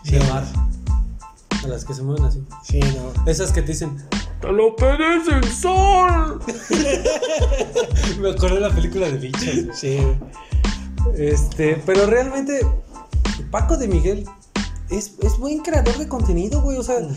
[0.03, 2.43] Sí, A las que se mueven así.
[2.63, 3.25] Sí, no.
[3.25, 3.97] Esas que te dicen,
[4.41, 6.39] ¡Te lo pedes el sol!
[8.19, 9.75] Me acuerdo de la película de bichos.
[9.77, 9.97] Sí.
[11.17, 12.59] Este, pero realmente,
[13.49, 14.25] Paco de Miguel
[14.89, 16.77] es, es buen creador de contenido, güey.
[16.77, 17.15] O sea, mm.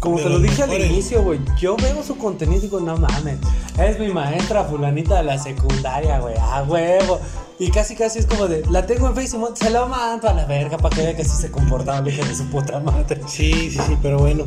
[0.00, 3.38] Como te lo dije al inicio, güey, yo veo su contenido y digo, no mames,
[3.78, 7.20] es mi maestra fulanita de la secundaria, güey, a huevo.
[7.58, 10.44] Y casi casi es como de, la tengo en Facebook, se lo mando a la
[10.44, 13.20] verga para que vea que sí se comportaba el de su puta madre.
[13.26, 14.46] Sí, sí, sí, pero bueno.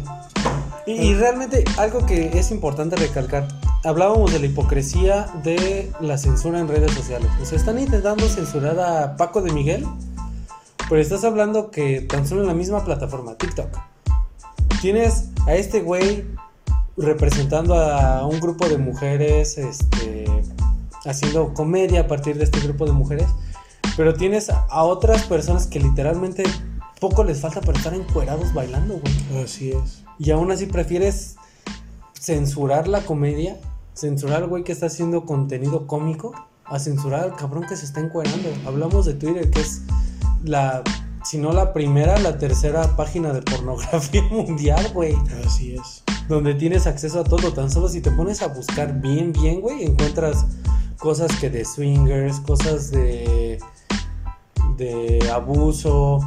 [0.85, 3.47] Y, realmente algo que es importante recalcar,
[3.83, 7.29] hablábamos de la hipocresía de la censura en redes sociales.
[7.41, 9.85] O sea, están intentando censurar a Paco de Miguel,
[10.89, 13.69] pero estás hablando que tan solo en la misma plataforma, TikTok,
[14.81, 16.25] tienes a este güey
[16.97, 20.25] representando a un grupo de mujeres, este,
[21.05, 23.27] haciendo comedia a partir de este grupo de mujeres,
[23.95, 26.43] pero tienes a otras personas que literalmente
[26.99, 29.43] poco les falta para estar encuerados bailando, güey.
[29.43, 30.03] Así es.
[30.17, 31.35] Y aún así prefieres
[32.19, 33.57] censurar la comedia,
[33.93, 36.33] censurar al güey que está haciendo contenido cómico,
[36.65, 38.49] a censurar al cabrón que se está encuerando.
[38.65, 39.81] Hablamos de Twitter, que es
[40.43, 40.83] la,
[41.23, 45.15] si no la primera, la tercera página de pornografía mundial, güey.
[45.45, 46.03] Así es.
[46.27, 47.53] Donde tienes acceso a todo.
[47.53, 50.45] Tan solo si te pones a buscar bien, bien, güey, encuentras
[50.97, 53.59] cosas que de swingers, cosas de
[54.79, 56.19] de abuso,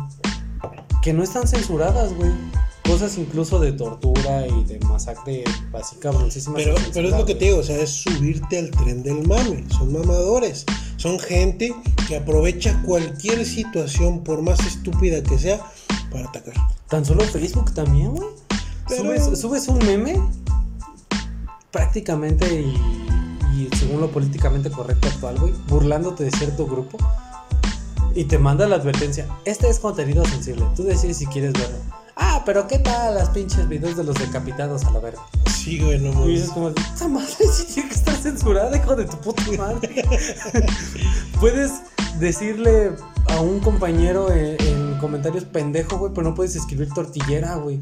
[1.03, 2.30] que no están censuradas, güey.
[2.84, 7.59] Cosas incluso de tortura y de masacre básica, Pero, pero es lo que te digo,
[7.59, 9.64] o sea, es subirte al tren del mame.
[9.70, 10.66] Son mamadores.
[11.03, 11.74] Son gente
[12.07, 15.61] que aprovecha cualquier situación, por más estúpida que sea,
[16.12, 16.55] para atacar.
[16.88, 18.28] Tan solo Facebook también, güey.
[19.34, 20.22] Subes, un meme
[21.72, 22.76] prácticamente y,
[23.59, 26.98] y según lo políticamente correcto actual, güey, burlándote de cierto grupo
[28.14, 29.26] y te manda la advertencia.
[29.44, 30.64] Este es contenido sensible.
[30.76, 31.78] Tú decides si quieres verlo.
[32.16, 35.22] Ah, pero ¿qué tal las pinches videos de los decapitados a la verga?
[35.50, 36.28] Sí, güey, no mames.
[36.28, 40.04] Y dices como, esa madre sí tiene que estar censurada, hijo de tu puta madre.
[41.40, 41.72] puedes
[42.18, 42.92] decirle
[43.28, 47.80] a un compañero en, comentarios pendejo, güey, pero no puedes escribir tortillera, güey.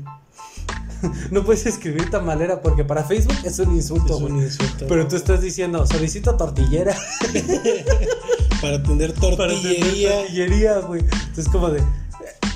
[1.31, 4.27] no puedes escribir tamalera porque para Facebook es un insulto, güey.
[4.27, 4.87] Es un insulto.
[4.89, 6.97] Pero tú estás diciendo, solicito tortillera.
[8.63, 10.11] para atender tortillería.
[10.11, 11.01] Para tortillería, güey.
[11.01, 11.83] Entonces, como de.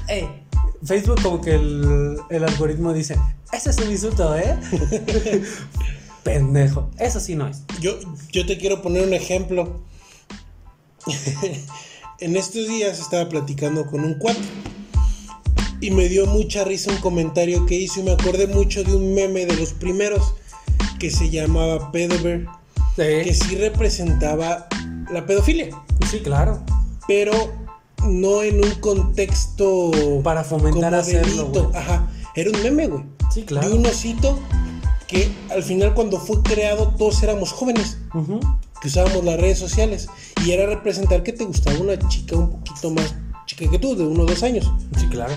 [0.09, 0.44] Eh,
[0.87, 3.17] Facebook, como que el, el algoritmo dice:
[3.53, 4.57] Ese es un insulto, ¿eh?
[6.25, 6.91] Pendejo.
[6.99, 7.63] Eso sí no es.
[7.81, 7.99] Yo,
[8.33, 9.81] yo te quiero poner un ejemplo.
[12.21, 14.41] en estos días estaba platicando con un cuate.
[15.81, 19.15] Y me dio mucha risa un comentario que hizo y me acordé mucho de un
[19.15, 20.35] meme de los primeros
[20.99, 22.47] que se llamaba Pedover.
[22.97, 24.69] Que sí representaba
[25.13, 25.69] la pedofilia.
[26.11, 26.63] Sí, claro.
[27.07, 27.33] Pero
[28.05, 29.91] no en un contexto.
[30.23, 31.71] Para fomentar hacerlo.
[31.75, 32.09] Ajá.
[32.35, 33.05] Era un meme, güey.
[33.33, 33.69] Sí, claro.
[33.69, 34.39] De un osito
[35.07, 37.99] que al final, cuando fue creado, todos éramos jóvenes.
[38.81, 40.09] Que usábamos las redes sociales.
[40.45, 43.15] Y era representar que te gustaba una chica un poquito más
[43.47, 44.71] chica que tú, de uno o dos años.
[44.99, 45.35] Sí, claro.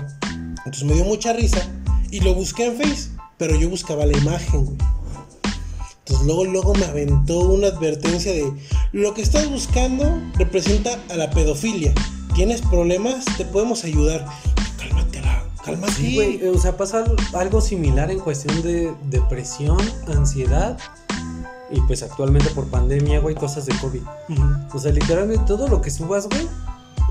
[0.58, 1.60] Entonces me dio mucha risa.
[2.10, 3.10] Y lo busqué en Face.
[3.36, 4.78] Pero yo buscaba la imagen, güey.
[6.00, 8.50] Entonces luego, luego me aventó una advertencia de
[8.92, 11.92] lo que estás buscando representa a la pedofilia.
[12.38, 13.24] ¿Tienes problemas?
[13.36, 14.24] Te podemos ayudar.
[14.78, 15.20] Cálmate,
[15.64, 15.92] cálmate.
[15.92, 16.46] Sí, güey.
[16.46, 19.76] O sea, pasa algo similar en cuestión de depresión,
[20.06, 20.78] ansiedad.
[21.68, 24.02] Y pues actualmente por pandemia, güey, cosas de COVID.
[24.72, 26.46] O sea, literalmente todo lo que subas, güey.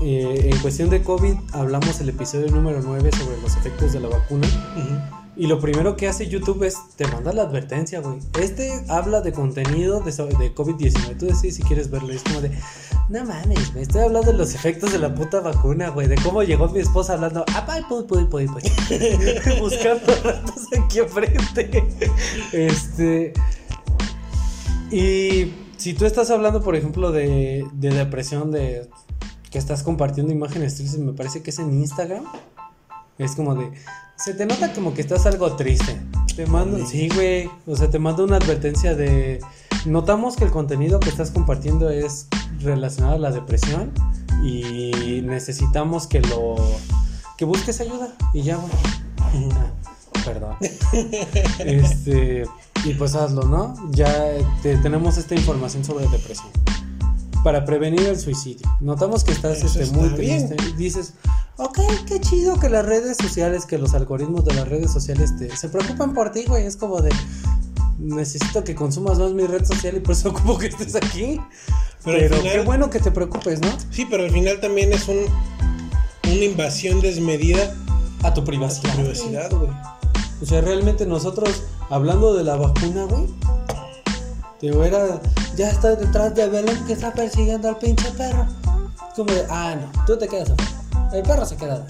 [0.00, 4.08] Eh, en cuestión de COVID, hablamos el episodio número 9 sobre los efectos de la
[4.08, 4.48] vacuna.
[5.38, 8.18] Y lo primero que hace YouTube es te manda la advertencia, güey.
[8.40, 11.16] Este habla de contenido de, de COVID-19.
[11.16, 12.12] Tú decides si quieres verlo.
[12.12, 12.50] Es como de,
[13.08, 16.08] no mames, me estoy hablando de los efectos de la puta vacuna, güey.
[16.08, 18.62] De cómo llegó mi esposa hablando, ah, puy, puy, puy, puy.
[19.60, 21.86] Buscando ratos aquí enfrente.
[22.52, 23.32] Este.
[24.90, 28.90] Y si tú estás hablando, por ejemplo, de, de depresión, de
[29.52, 32.24] que estás compartiendo imágenes tristes, me parece que es en Instagram.
[33.18, 33.72] Es como de,
[34.18, 36.00] se te nota como que estás algo triste.
[36.36, 37.50] Te mando, sí, güey.
[37.66, 39.40] O sea, te mando una advertencia de.
[39.86, 42.26] Notamos que el contenido que estás compartiendo es
[42.60, 43.92] relacionado a la depresión
[44.44, 46.56] y necesitamos que lo.
[47.36, 48.14] que busques ayuda.
[48.34, 48.72] Y ya, güey.
[49.52, 49.72] Ah,
[50.24, 50.56] perdón.
[51.58, 52.44] este.
[52.84, 53.74] Y pues hazlo, ¿no?
[53.90, 54.12] Ya
[54.62, 56.50] tenemos esta información sobre depresión.
[57.44, 58.68] Para prevenir el suicidio.
[58.80, 60.56] Notamos que estás este, muy triste.
[60.68, 61.14] Y dices,
[61.58, 65.54] ok, qué chido que las redes sociales, que los algoritmos de las redes sociales te,
[65.54, 66.64] se preocupan por ti, güey.
[66.64, 67.10] Es como de,
[67.98, 71.40] necesito que consumas más mi red social y por eso ocupo que estés aquí.
[72.04, 73.68] Pero, qué bueno que te preocupes, ¿no?
[73.90, 75.18] Sí, pero al final también es un,
[76.24, 77.74] una invasión desmedida
[78.22, 78.92] a tu privacidad.
[78.92, 79.70] A tu privacidad, güey.
[80.40, 83.26] O sea, realmente nosotros, hablando de la vacuna, güey,
[84.60, 85.20] te era,
[85.56, 88.46] ya está detrás de Belén que está persiguiendo al pinche perro.
[89.16, 90.77] Como de, ah, no, tú te quedas afuera.
[91.12, 91.84] El perro se queda.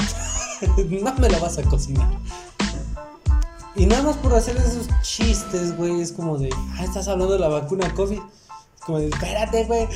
[1.02, 2.08] no me lo vas a cocinar.
[3.74, 7.38] Y nada más por hacer esos chistes, güey, es como de, ah, estás hablando de
[7.38, 8.18] la vacuna COVID.
[8.18, 9.86] Es como de, espérate, güey.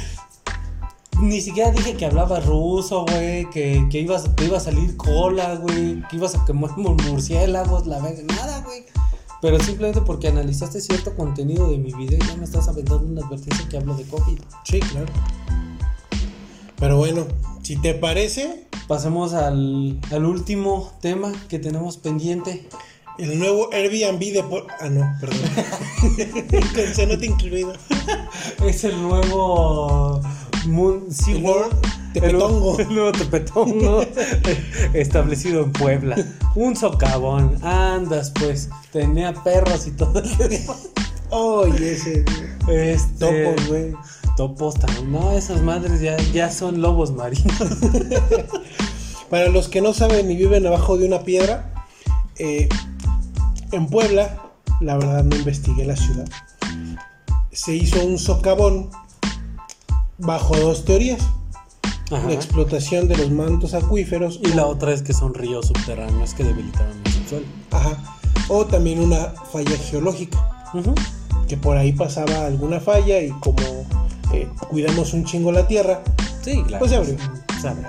[1.21, 6.03] Ni siquiera dije que hablaba ruso, güey, que, que, ibas, iba a salir cola, güey,
[6.09, 8.85] que ibas a quemar murciélagos, la verga, nada, güey.
[9.41, 13.69] Pero simplemente porque analizaste cierto contenido de mi video ya me estás aventando una advertencia
[13.69, 14.39] que hablo de COVID.
[14.65, 15.13] Sí, claro.
[16.83, 17.29] Pero bueno,
[17.63, 22.69] si te parece, Pasemos al, al último tema que tenemos pendiente.
[23.19, 24.43] el nuevo Airbnb de...
[24.43, 25.39] por- Ah, no, perdón.
[26.75, 27.73] Con cenote incluido.
[28.67, 30.21] Es el nuevo
[30.67, 31.69] Moon El nuevo
[32.13, 32.79] Tepetongo.
[32.81, 34.05] El, nuevo Tepetongo.
[34.93, 36.17] establecido en Puebla.
[36.57, 37.65] Un socavón.
[37.65, 38.69] Andas, pues.
[38.91, 40.21] Tenía perros y todo.
[41.31, 42.25] Oye, ese...
[42.69, 43.95] Este, Topos, güey.
[44.37, 44.77] Topos.
[45.07, 47.53] No, esas madres ya, ya son lobos marinos.
[49.31, 51.73] Para los que no saben y viven abajo de una piedra,
[52.39, 52.69] eh,
[53.73, 56.27] en Puebla, la verdad no investigué la ciudad,
[57.51, 58.91] se hizo un socavón
[60.19, 61.23] bajo dos teorías.
[62.11, 62.27] Ajá.
[62.27, 66.45] La explotación de los mantos acuíferos Y la otra es que son ríos subterráneos que
[66.45, 67.47] debilitaron el subsuelo.
[67.71, 67.97] ajá,
[68.49, 70.71] o también una falla geológica,
[71.49, 73.87] que por ahí pasaba alguna falla y como
[74.33, 76.03] eh, cuidamos un chingo la tierra,
[76.43, 76.81] Sí, claro.
[76.81, 77.17] Pues se abrió.
[77.61, 77.89] Se abrió.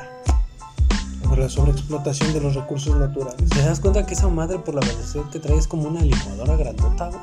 [1.36, 3.50] la sobreexplotación de los recursos naturales.
[3.50, 6.56] ¿Te das cuenta que esa madre por la velocidad que trae es como una licuadora
[6.56, 7.22] grandota, güey?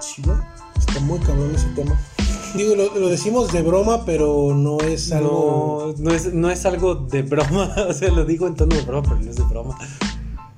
[0.00, 0.36] Sí, güey,
[0.78, 1.98] está muy cabrón ese tema.
[2.54, 5.94] Digo, lo, lo decimos de broma, pero no es algo...
[5.96, 7.74] No, no es, no es algo de broma.
[7.88, 9.78] O sea, lo digo en tono de broma, pero no es de broma.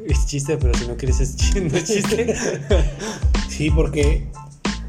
[0.04, 1.60] Es chiste, pero si no quieres es chiste.
[1.60, 2.34] No es chiste.
[3.48, 4.26] Sí, porque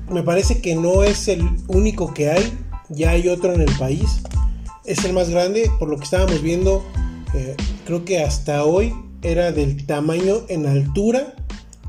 [0.09, 2.57] me parece que no es el único que hay,
[2.91, 4.21] ya hay otro en el país.
[4.85, 6.83] Es el más grande, por lo que estábamos viendo,
[7.33, 11.35] eh, creo que hasta hoy era del tamaño en altura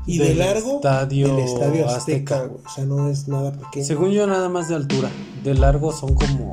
[0.05, 2.49] y de largo estadio del estadio Azteca.
[2.63, 3.85] O sea, no es nada pequeño.
[3.85, 5.09] Según yo, nada más de altura.
[5.43, 6.51] De largo son como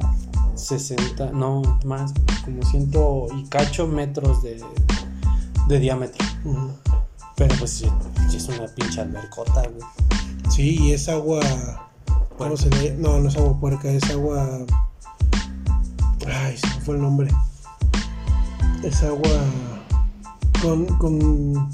[0.54, 2.12] 60, no más,
[2.44, 4.62] como ciento y cacho metros de,
[5.68, 6.24] de diámetro.
[7.36, 7.86] Pero pues sí,
[8.28, 9.82] sí es una pinche albercota, güey.
[10.50, 11.40] Sí, y es agua.
[12.40, 14.64] ¿Cómo se le No, no es agua puerca, es agua.
[16.26, 17.30] Ay, se me fue el nombre.
[18.82, 19.28] Es agua.
[20.62, 20.86] Con.
[20.96, 21.68] con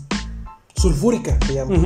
[0.74, 1.76] sulfúrica se llama.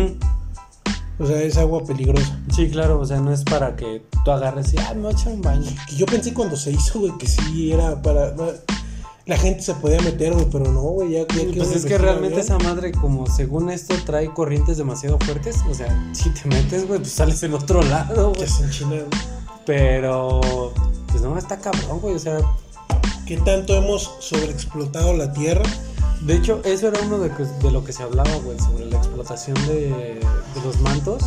[1.18, 2.40] O sea, es agua peligrosa.
[2.50, 5.12] Sí, claro, o sea, no es para que tú agarres y, ah, me voy a
[5.12, 5.70] echar un baño.
[5.86, 8.34] Que yo pensé cuando se hizo, güey, que sí era para.
[9.30, 11.96] La gente se podía meter, güey, pero no, güey, ya, ya que Pues es que
[11.96, 12.40] realmente bien.
[12.40, 15.58] esa madre, como según esto, trae corrientes demasiado fuertes.
[15.70, 18.48] O sea, si te metes, güey, pues sales en otro lado, Ya güey.
[18.48, 19.04] se enchina, güey.
[19.64, 20.72] Pero,
[21.06, 22.16] pues no, está cabrón, güey.
[22.16, 22.38] O sea,
[23.24, 25.62] ¿Qué tanto hemos sobreexplotado la tierra?
[26.22, 27.30] de hecho, eso era uno de,
[27.70, 31.22] lo que se hablaba, güey, sobre la explotación de, de los mantos.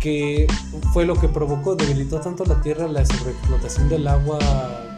[0.00, 0.46] Que
[0.94, 4.38] fue lo que provocó, debilitó tanto la tierra la sobreexplotación del agua.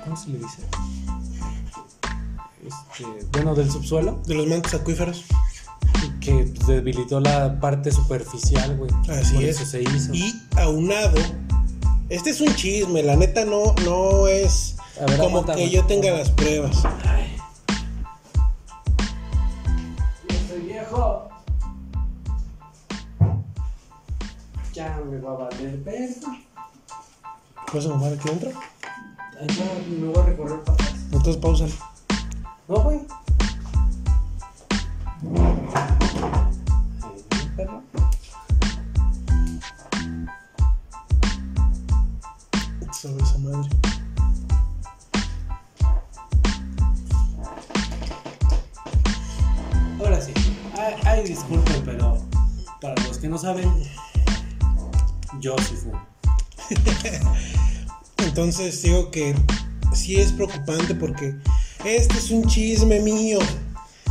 [0.05, 0.63] ¿Cómo se le dice?
[2.65, 4.21] Este, bueno, del subsuelo.
[4.27, 5.25] De los mantos acuíferos.
[6.21, 8.91] que pues, debilitó la parte superficial, güey.
[9.11, 9.61] Así Por es.
[9.61, 10.15] eso se hizo.
[10.15, 11.19] Y aunado,
[12.09, 15.77] este es un chisme, la neta no, no es ver, como aguanta, que aguanta.
[15.77, 16.83] yo tenga las pruebas.
[20.29, 21.29] Yo soy viejo.
[24.73, 26.39] Ya me va a valer verga.
[27.71, 28.51] ¿Puedes mover aquí adentro?
[29.41, 30.95] Ay, no, me voy a recorrer para atrás.
[31.13, 31.67] Entonces pausa.
[32.67, 32.99] No, güey.
[37.57, 37.83] Perro.
[42.91, 43.69] Sobre esa madre.
[50.01, 50.33] Ahora sí.
[50.79, 52.19] Ay, ay, disculpen, pero
[52.81, 53.71] para los que no saben,
[55.41, 56.03] yo sí fumo.
[58.17, 59.35] Entonces digo que
[59.93, 61.37] sí es preocupante porque
[61.85, 63.39] este es un chisme mío.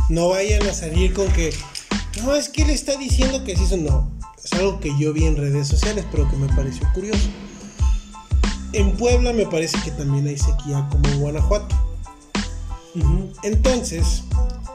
[0.08, 1.52] No vayan a salir con que
[2.22, 4.10] no es que él está diciendo que sí eso no.
[4.42, 7.28] Es algo que yo vi en redes sociales, pero que me pareció curioso.
[8.72, 11.74] En Puebla me parece que también hay sequía como en Guanajuato.
[13.42, 14.22] Entonces,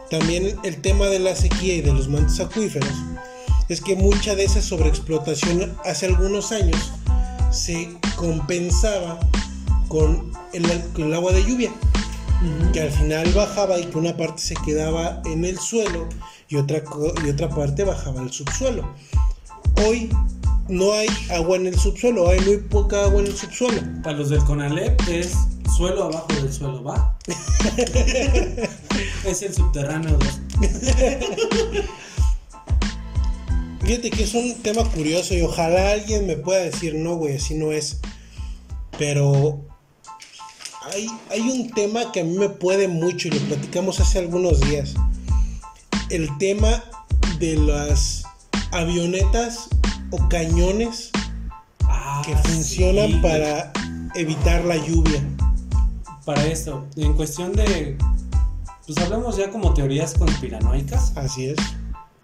[0.09, 2.89] también el tema de la sequía y de los mantos acuíferos
[3.69, 6.91] es que mucha de esa sobreexplotación hace algunos años
[7.51, 9.19] se compensaba
[9.87, 11.71] con el, con el agua de lluvia,
[12.73, 16.07] Que al final bajaba y que una parte se quedaba en el suelo
[16.47, 16.81] y otra,
[17.25, 18.87] y otra parte bajaba al subsuelo.
[19.85, 20.09] Hoy
[20.69, 23.81] no hay agua en el subsuelo, hay muy poca agua en el subsuelo.
[24.03, 25.33] Para los del Conalep es
[25.75, 27.17] suelo abajo del suelo, ¿va?
[29.25, 30.41] es el subterráneo 2.
[33.81, 37.55] Fíjate que es un tema curioso y ojalá alguien me pueda decir, no, güey, así
[37.55, 37.99] no es.
[38.97, 39.65] Pero
[40.93, 44.59] hay, hay un tema que a mí me puede mucho y lo platicamos hace algunos
[44.61, 44.93] días.
[46.09, 46.83] El tema
[47.39, 48.23] de las
[48.71, 49.69] avionetas
[50.11, 51.11] o cañones
[51.89, 53.71] Ah, que funcionan sí, para
[54.15, 55.23] evitar la lluvia.
[56.25, 57.97] Para esto, en cuestión de.
[58.85, 61.13] Pues hablamos ya como teorías conspiranoicas.
[61.15, 61.57] Así es.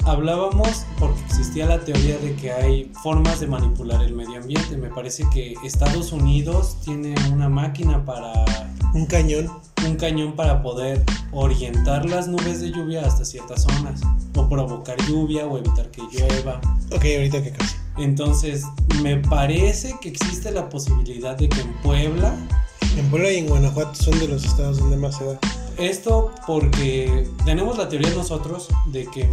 [0.06, 4.78] Hablábamos porque existía la teoría de que hay formas de manipular el medio ambiente.
[4.78, 8.32] Me parece que Estados Unidos tiene una máquina para.
[8.94, 9.52] Un cañón.
[9.84, 14.02] un cañón para poder orientar las nubes de lluvia hasta ciertas zonas.
[14.36, 16.62] O provocar lluvia o evitar que llueva.
[16.92, 17.76] Ok, ahorita que casi.
[17.98, 18.64] Entonces,
[19.02, 22.36] me parece que existe la posibilidad de que en Puebla
[22.98, 25.40] En Puebla y en Guanajuato son de los estados donde más se da.
[25.78, 29.30] Esto porque tenemos la teoría nosotros de que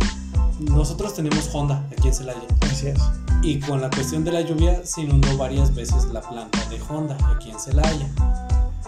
[0.60, 2.98] nosotros tenemos Honda aquí en Celaya Así es.
[3.42, 7.16] y con la cuestión de la lluvia se inundó varias veces la planta de Honda
[7.34, 8.08] aquí en Celaya.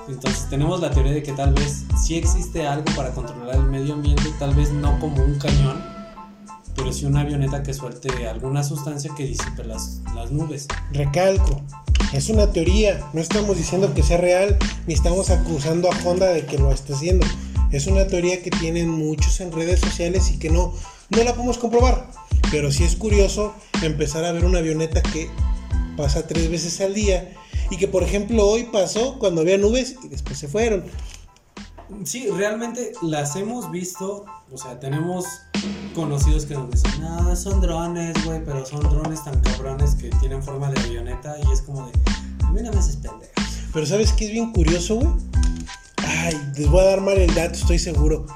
[0.09, 3.95] Entonces tenemos la teoría de que tal vez sí existe algo para controlar el medio
[3.95, 5.83] ambiente, tal vez no como un cañón,
[6.77, 10.69] pero sí una avioneta que suelte alguna sustancia que disipe las, las nubes.
[10.93, 11.63] Recalco,
[12.13, 16.45] es una teoría, no estamos diciendo que sea real, ni estamos acusando a Honda de
[16.45, 17.27] que lo esté haciendo.
[17.73, 20.75] Es una teoría que tienen muchos en redes sociales y que no,
[21.17, 22.11] no la podemos comprobar.
[22.51, 25.29] Pero sí es curioso empezar a ver una avioneta que
[25.97, 27.33] pasa tres veces al día
[27.71, 30.85] y que por ejemplo hoy pasó cuando había nubes y después se fueron.
[32.05, 35.27] Sí, realmente las hemos visto, o sea, tenemos
[35.95, 40.43] conocidos que nos dicen, no, son drones, güey, pero son drones tan cabrones que tienen
[40.43, 41.93] forma de avioneta y es como de,
[42.45, 43.33] a mí no me haces pendejo.
[43.73, 45.09] Pero ¿sabes qué es bien curioso, güey?
[45.99, 48.27] Ay, les voy a dar mal el dato, estoy seguro.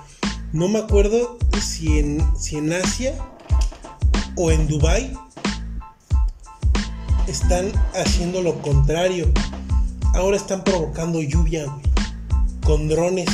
[0.52, 3.14] No me acuerdo si en, si en Asia
[4.36, 5.12] o en Dubai
[7.26, 9.30] están haciendo lo contrario.
[10.14, 11.82] Ahora están provocando lluvia, güey.
[12.64, 13.28] Con drones.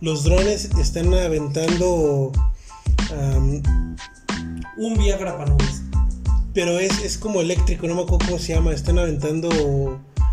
[0.00, 2.32] Los drones están aventando...
[4.76, 5.82] Un Viagra para nubes,
[6.54, 8.72] pero es, es como eléctrico, no me acuerdo cómo se llama.
[8.72, 9.48] Están aventando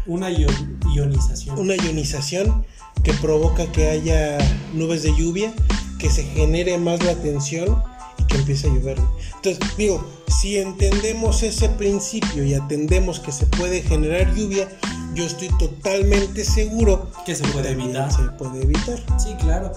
[0.06, 0.48] una io-
[0.93, 1.58] ionización.
[1.58, 2.64] una ionización
[3.04, 4.38] que provoca que haya
[4.74, 5.52] nubes de lluvia,
[6.00, 7.82] que se genere más la tensión
[8.18, 8.98] y que empiece a llover.
[9.36, 14.68] Entonces, digo, si entendemos ese principio y atendemos que se puede generar lluvia,
[15.14, 18.12] yo estoy totalmente seguro Que se puede evitar.
[18.12, 19.02] Se puede evitar.
[19.18, 19.72] Sí, claro.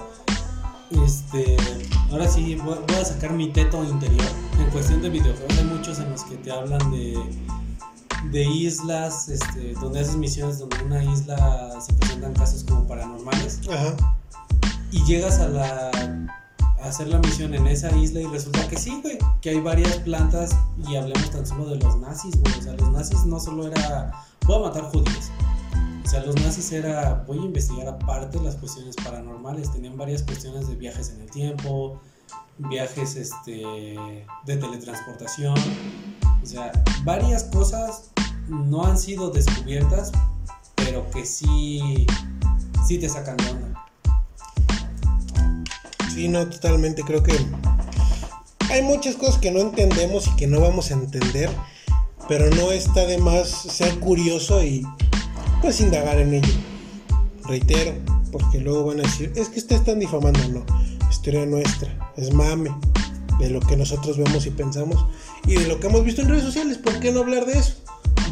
[1.04, 1.56] Este,
[2.10, 4.26] ahora sí voy voy a sacar mi teto interior.
[4.58, 7.14] En cuestión de videojuegos hay muchos en los que te hablan de
[8.30, 13.60] de islas, este, donde haces misiones donde en una isla se presentan casos como paranormales
[13.70, 14.17] Ajá.
[14.90, 15.90] Y llegas a la
[16.80, 19.96] a hacer la misión en esa isla y resulta que sí, güey, que hay varias
[19.96, 20.56] plantas
[20.88, 24.12] y hablemos tan solo de los nazis, güey, o sea, los nazis no solo era
[24.46, 25.30] voy a matar judíos.
[26.04, 30.68] O sea, los nazis era voy a investigar aparte las cuestiones paranormales, tenían varias cuestiones
[30.68, 32.00] de viajes en el tiempo,
[32.58, 33.96] viajes este
[34.46, 35.58] de teletransportación,
[36.42, 36.72] o sea,
[37.04, 38.10] varias cosas
[38.48, 40.12] no han sido descubiertas,
[40.76, 42.06] pero que sí
[42.86, 43.87] sí te sacan de onda.
[46.18, 47.04] Sí, no, totalmente.
[47.04, 47.32] Creo que
[48.70, 51.48] hay muchas cosas que no entendemos y que no vamos a entender,
[52.28, 54.84] pero no está de más ser curioso y
[55.62, 56.52] pues indagar en ello.
[57.44, 57.92] Reitero,
[58.32, 60.66] porque luego van a decir, es que ustedes están difamando, no.
[61.08, 62.74] Historia nuestra, es mame
[63.38, 65.06] de lo que nosotros vemos y pensamos
[65.46, 66.78] y de lo que hemos visto en redes sociales.
[66.78, 67.74] ¿Por qué no hablar de eso?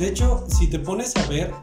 [0.00, 1.54] De hecho, si te pones a ver,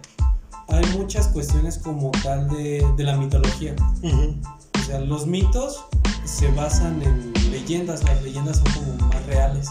[0.69, 3.75] hay muchas cuestiones como tal de, de la mitología.
[4.01, 5.83] O sea, los mitos
[6.25, 9.69] se basan en leyendas, las leyendas son como más reales,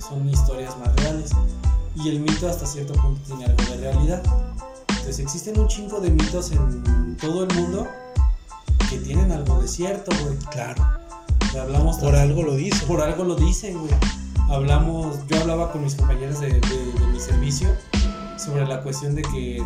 [0.00, 1.30] son historias más reales.
[1.96, 4.22] Y el mito hasta cierto punto tiene algo de realidad.
[4.88, 7.86] Entonces existen un chingo de mitos en todo el mundo
[8.90, 10.36] que tienen algo de cierto, güey.
[10.50, 10.82] Claro,
[11.52, 12.84] sea, hablamos por algo lo dice.
[12.86, 13.92] por algo lo dicen, güey.
[14.50, 17.68] Hablamos, yo hablaba con mis compañeros de, de- de mi servicio
[18.36, 19.64] sobre la cuestión de que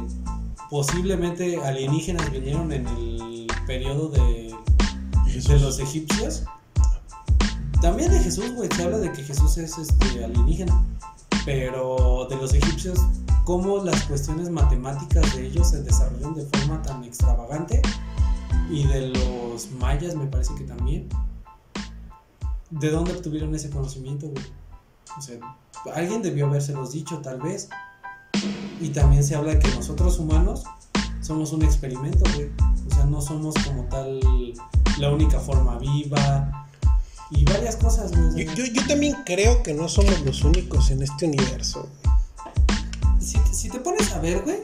[0.70, 4.54] posiblemente alienígenas vinieron en el periodo de,
[5.44, 6.42] de los egipcios.
[7.80, 10.84] También de Jesús, güey, se habla de que Jesús es este, alienígena.
[11.44, 12.98] Pero de los egipcios,
[13.44, 17.80] cómo las cuestiones matemáticas de ellos se desarrollan de forma tan extravagante.
[18.70, 21.08] Y de los mayas, me parece que también.
[22.70, 24.44] ¿De dónde obtuvieron ese conocimiento, güey?
[25.16, 25.38] O sea,
[25.94, 27.68] alguien debió habérselos dicho, tal vez.
[28.80, 30.64] Y también se habla de que nosotros humanos
[31.22, 32.50] somos un experimento, güey.
[32.90, 34.20] O sea, no somos como tal
[34.98, 36.66] la única forma viva.
[37.30, 38.26] Y varias cosas, güey.
[38.28, 41.88] O sea, Yo, yo- yo también creo que no somos los únicos en este universo.
[43.20, 44.58] si, si te pones a ver, güey,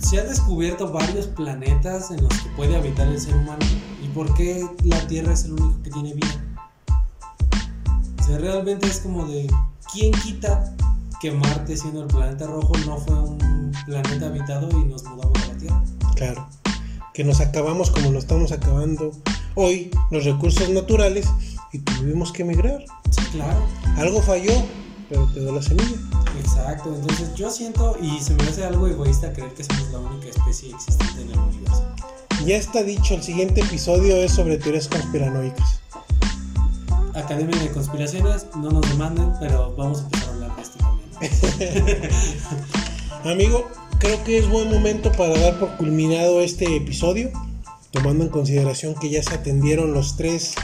[0.00, 3.64] se han descubierto varios planetas en los que puede habitar el ser humano.
[4.02, 6.44] ¿Y por qué la Tierra es el único que tiene vida?
[8.20, 9.46] O sea, realmente es como de.
[9.92, 10.74] ¿quién quita
[11.20, 15.46] que Marte, siendo el planeta rojo, no fue un planeta habitado y nos mudamos a
[15.48, 15.84] la Tierra?
[16.14, 16.48] Claro.
[17.18, 19.10] Que nos acabamos como lo estamos acabando
[19.56, 21.26] hoy los recursos naturales
[21.72, 22.84] y tuvimos que emigrar.
[23.10, 23.58] Sí, claro.
[23.96, 24.52] Algo falló,
[25.08, 25.96] pero quedó la semilla.
[26.38, 30.28] Exacto, entonces yo siento y se me hace algo egoísta creer que somos la única
[30.28, 31.84] especie existente en el universo.
[32.46, 35.80] Ya está dicho, el siguiente episodio es sobre teorías conspiranoicas.
[37.16, 42.10] Academia de Conspiraciones, no nos demanden, pero vamos a empezar a hablar de esto también.
[43.24, 47.30] Amigo, creo que es buen momento para dar por culminado este episodio,
[47.90, 50.54] tomando en consideración que ya se atendieron los tres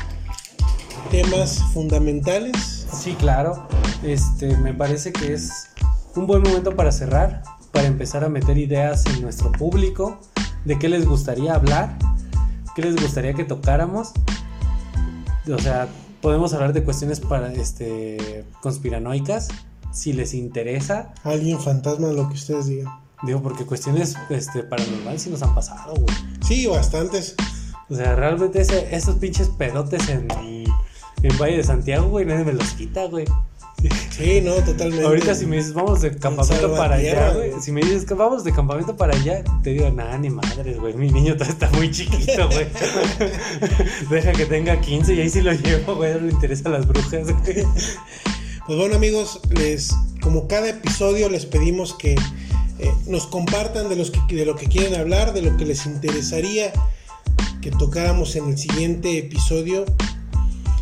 [1.11, 2.87] temas fundamentales.
[2.93, 3.69] Sí, claro.
[4.03, 5.69] Este, me parece que es
[6.15, 10.21] un buen momento para cerrar, para empezar a meter ideas en nuestro público
[10.65, 11.99] de qué les gustaría hablar,
[12.75, 14.13] qué les gustaría que tocáramos.
[15.53, 15.89] O sea,
[16.21, 19.49] podemos hablar de cuestiones para este conspiranoicas
[19.93, 21.13] si les interesa.
[21.23, 23.04] Alguien fantasma, lo que ustedes digan.
[23.27, 26.15] Digo, porque cuestiones este, paranormales sí nos han pasado, güey.
[26.47, 27.35] Sí, bastantes.
[27.89, 32.53] O sea, realmente ese, esos pinches pedotes en, en Valle de Santiago, güey, nadie me
[32.53, 33.27] los quita, güey.
[34.11, 35.05] Sí, no, totalmente.
[35.05, 37.53] Ahorita si me dices, vamos de campamento para allá, güey.
[37.61, 40.95] Si me dices vamos de campamento para allá, te digo, nada, ni madres, güey.
[40.95, 42.67] Mi niño todavía está muy chiquito, güey.
[44.11, 46.15] Deja que tenga 15 y ahí sí lo llevo, güey.
[46.15, 47.67] No le interesan las brujas, güey.
[48.67, 52.17] Pues bueno, amigos, les, como cada episodio, les pedimos que
[52.79, 55.87] eh, nos compartan de, los que, de lo que quieren hablar, de lo que les
[55.87, 56.73] interesaría
[57.61, 59.85] que tocáramos en el siguiente episodio.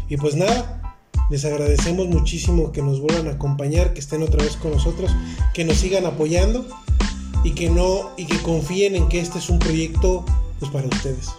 [0.09, 0.97] Y pues nada,
[1.31, 5.11] les agradecemos muchísimo que nos vuelvan a acompañar, que estén otra vez con nosotros,
[5.55, 6.67] que nos sigan apoyando
[7.45, 10.25] y que no y que confíen en que este es un proyecto
[10.59, 11.31] pues para ustedes.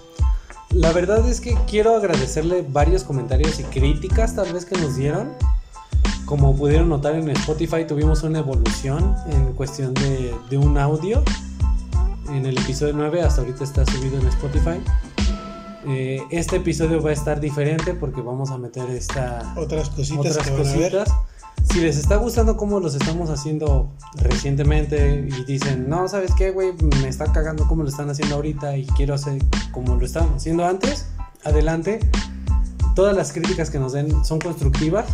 [0.70, 5.34] La verdad es que quiero agradecerle varios comentarios y críticas tal vez que nos dieron.
[6.26, 11.24] Como pudieron notar en Spotify tuvimos una evolución en cuestión de, de un audio.
[12.30, 14.80] En el episodio 9 hasta ahorita está subido en Spotify.
[15.86, 20.38] Eh, este episodio va a estar diferente porque vamos a meter esta otras cositas.
[20.38, 21.10] Otras cositas.
[21.72, 26.74] Si les está gustando cómo los estamos haciendo recientemente y dicen, no, ¿sabes qué, güey?
[27.02, 30.66] Me está cagando cómo lo están haciendo ahorita y quiero hacer como lo estaban haciendo
[30.66, 31.08] antes,
[31.44, 32.00] adelante.
[32.96, 35.06] Todas las críticas que nos den son constructivas.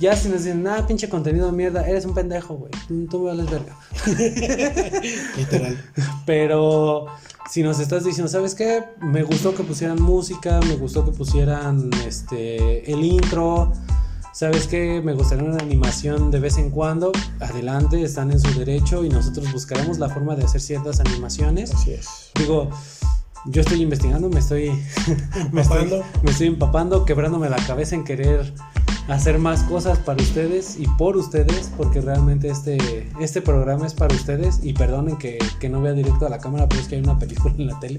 [0.00, 2.72] Ya si nos dicen, nada, pinche contenido de mierda, eres un pendejo, güey.
[3.10, 3.76] Tú me vales verga.
[5.36, 5.78] Literal.
[6.24, 7.04] Pero
[7.50, 8.82] si nos estás diciendo, ¿sabes qué?
[9.02, 13.72] Me gustó que pusieran música, me gustó que pusieran este el intro.
[14.32, 15.02] ¿Sabes qué?
[15.04, 17.12] Me gustaría una animación de vez en cuando.
[17.40, 21.74] Adelante, están en su derecho y nosotros buscaremos la forma de hacer ciertas animaciones.
[21.74, 22.30] Así es.
[22.36, 22.70] Digo,
[23.46, 24.70] yo estoy investigando, me estoy,
[25.52, 25.90] me estoy,
[26.22, 28.54] me estoy empapando, quebrándome la cabeza en querer
[29.10, 34.14] hacer más cosas para ustedes y por ustedes, porque realmente este, este programa es para
[34.14, 34.60] ustedes.
[34.62, 35.38] Y perdonen que,
[35.68, 37.98] no vea directo a la cámara, pero es que hay una película en la tele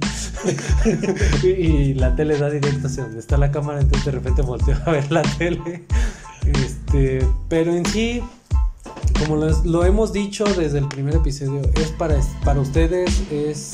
[1.43, 4.91] y, la tele da directo hacia donde está la cámara, entonces de repente volteo a
[4.91, 5.86] ver la tele.
[6.45, 8.22] Este, pero en sí,
[9.20, 13.74] como lo hemos dicho desde el primer episodio, es para, para ustedes, es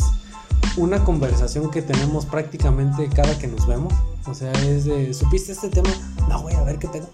[0.75, 3.93] una conversación que tenemos prácticamente cada que nos vemos.
[4.27, 5.89] O sea, es de, ¿supiste este tema?
[6.27, 7.09] No, güey, a ver qué pedo.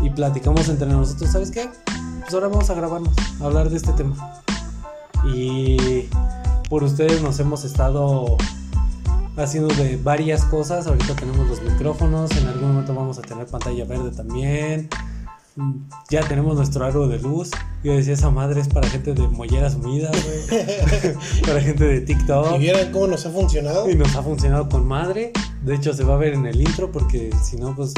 [0.00, 1.68] Y platicamos entre nosotros, ¿sabes qué?
[2.20, 4.42] Pues ahora vamos a grabarnos, a hablar de este tema.
[5.32, 6.08] Y
[6.68, 8.36] por ustedes nos hemos estado
[9.36, 10.86] haciendo de varias cosas.
[10.86, 14.88] Ahorita tenemos los micrófonos, en algún momento vamos a tener pantalla verde también.
[16.08, 17.50] Ya tenemos nuestro aro de luz.
[17.82, 20.64] Yo decía, esa madre es para gente de mollera sumida, güey.
[21.46, 22.54] para gente de TikTok.
[22.54, 23.90] Y vieran cómo nos ha funcionado.
[23.90, 25.32] Y nos ha funcionado con madre.
[25.64, 27.92] De hecho, se va a ver en el intro porque si no, pues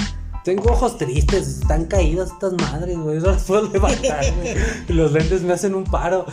[0.44, 3.18] tengo ojos tristes, están caídas estas madres, güey.
[3.18, 4.54] No las puedo levantar, güey.
[4.88, 6.26] Los lentes me hacen un paro.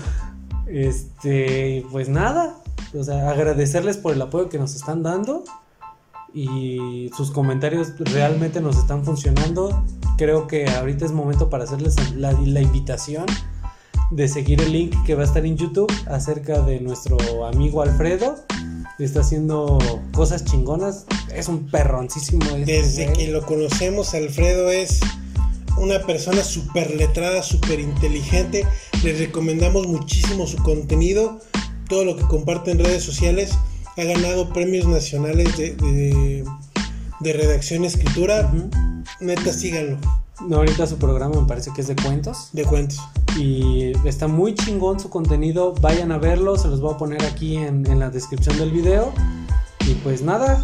[0.68, 2.56] Este, pues nada.
[2.98, 5.44] O sea, agradecerles por el apoyo que nos están dando.
[6.34, 9.84] Y sus comentarios realmente nos están funcionando.
[10.18, 13.26] Creo que ahorita es momento para hacerles la, la invitación
[14.12, 18.36] de seguir el link que va a estar en YouTube acerca de nuestro amigo Alfredo
[19.00, 19.78] está haciendo
[20.14, 21.06] cosas chingonas.
[21.34, 22.44] Es un perroncísimo.
[22.46, 25.00] Este Desde que lo conocemos, Alfredo es
[25.78, 28.66] una persona súper letrada, súper inteligente.
[29.04, 31.40] Les recomendamos muchísimo su contenido.
[31.88, 33.52] Todo lo que comparte en redes sociales.
[33.98, 36.44] Ha ganado premios nacionales de,
[37.20, 38.52] de, redacción y escritura.
[39.20, 39.98] Neta, síganlo.
[40.42, 42.50] No, ahorita su programa me parece que es de cuentos.
[42.54, 43.00] De cuentos.
[43.38, 45.74] Y está muy chingón su contenido.
[45.82, 46.58] Vayan a verlo.
[46.58, 49.12] Se los voy a poner aquí en, la descripción del video.
[49.88, 50.62] Y pues nada,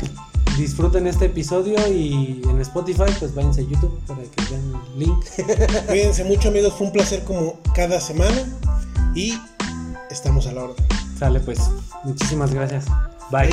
[0.57, 5.25] disfruten este episodio y en Spotify, pues váyanse a YouTube para que vean el link.
[5.87, 6.73] Cuídense mucho, amigos.
[6.73, 8.45] Fue un placer como cada semana.
[9.15, 9.39] Y
[10.11, 10.85] estamos a la orden.
[11.17, 11.59] Sale pues.
[12.03, 12.85] Muchísimas gracias.
[13.31, 13.49] Bye.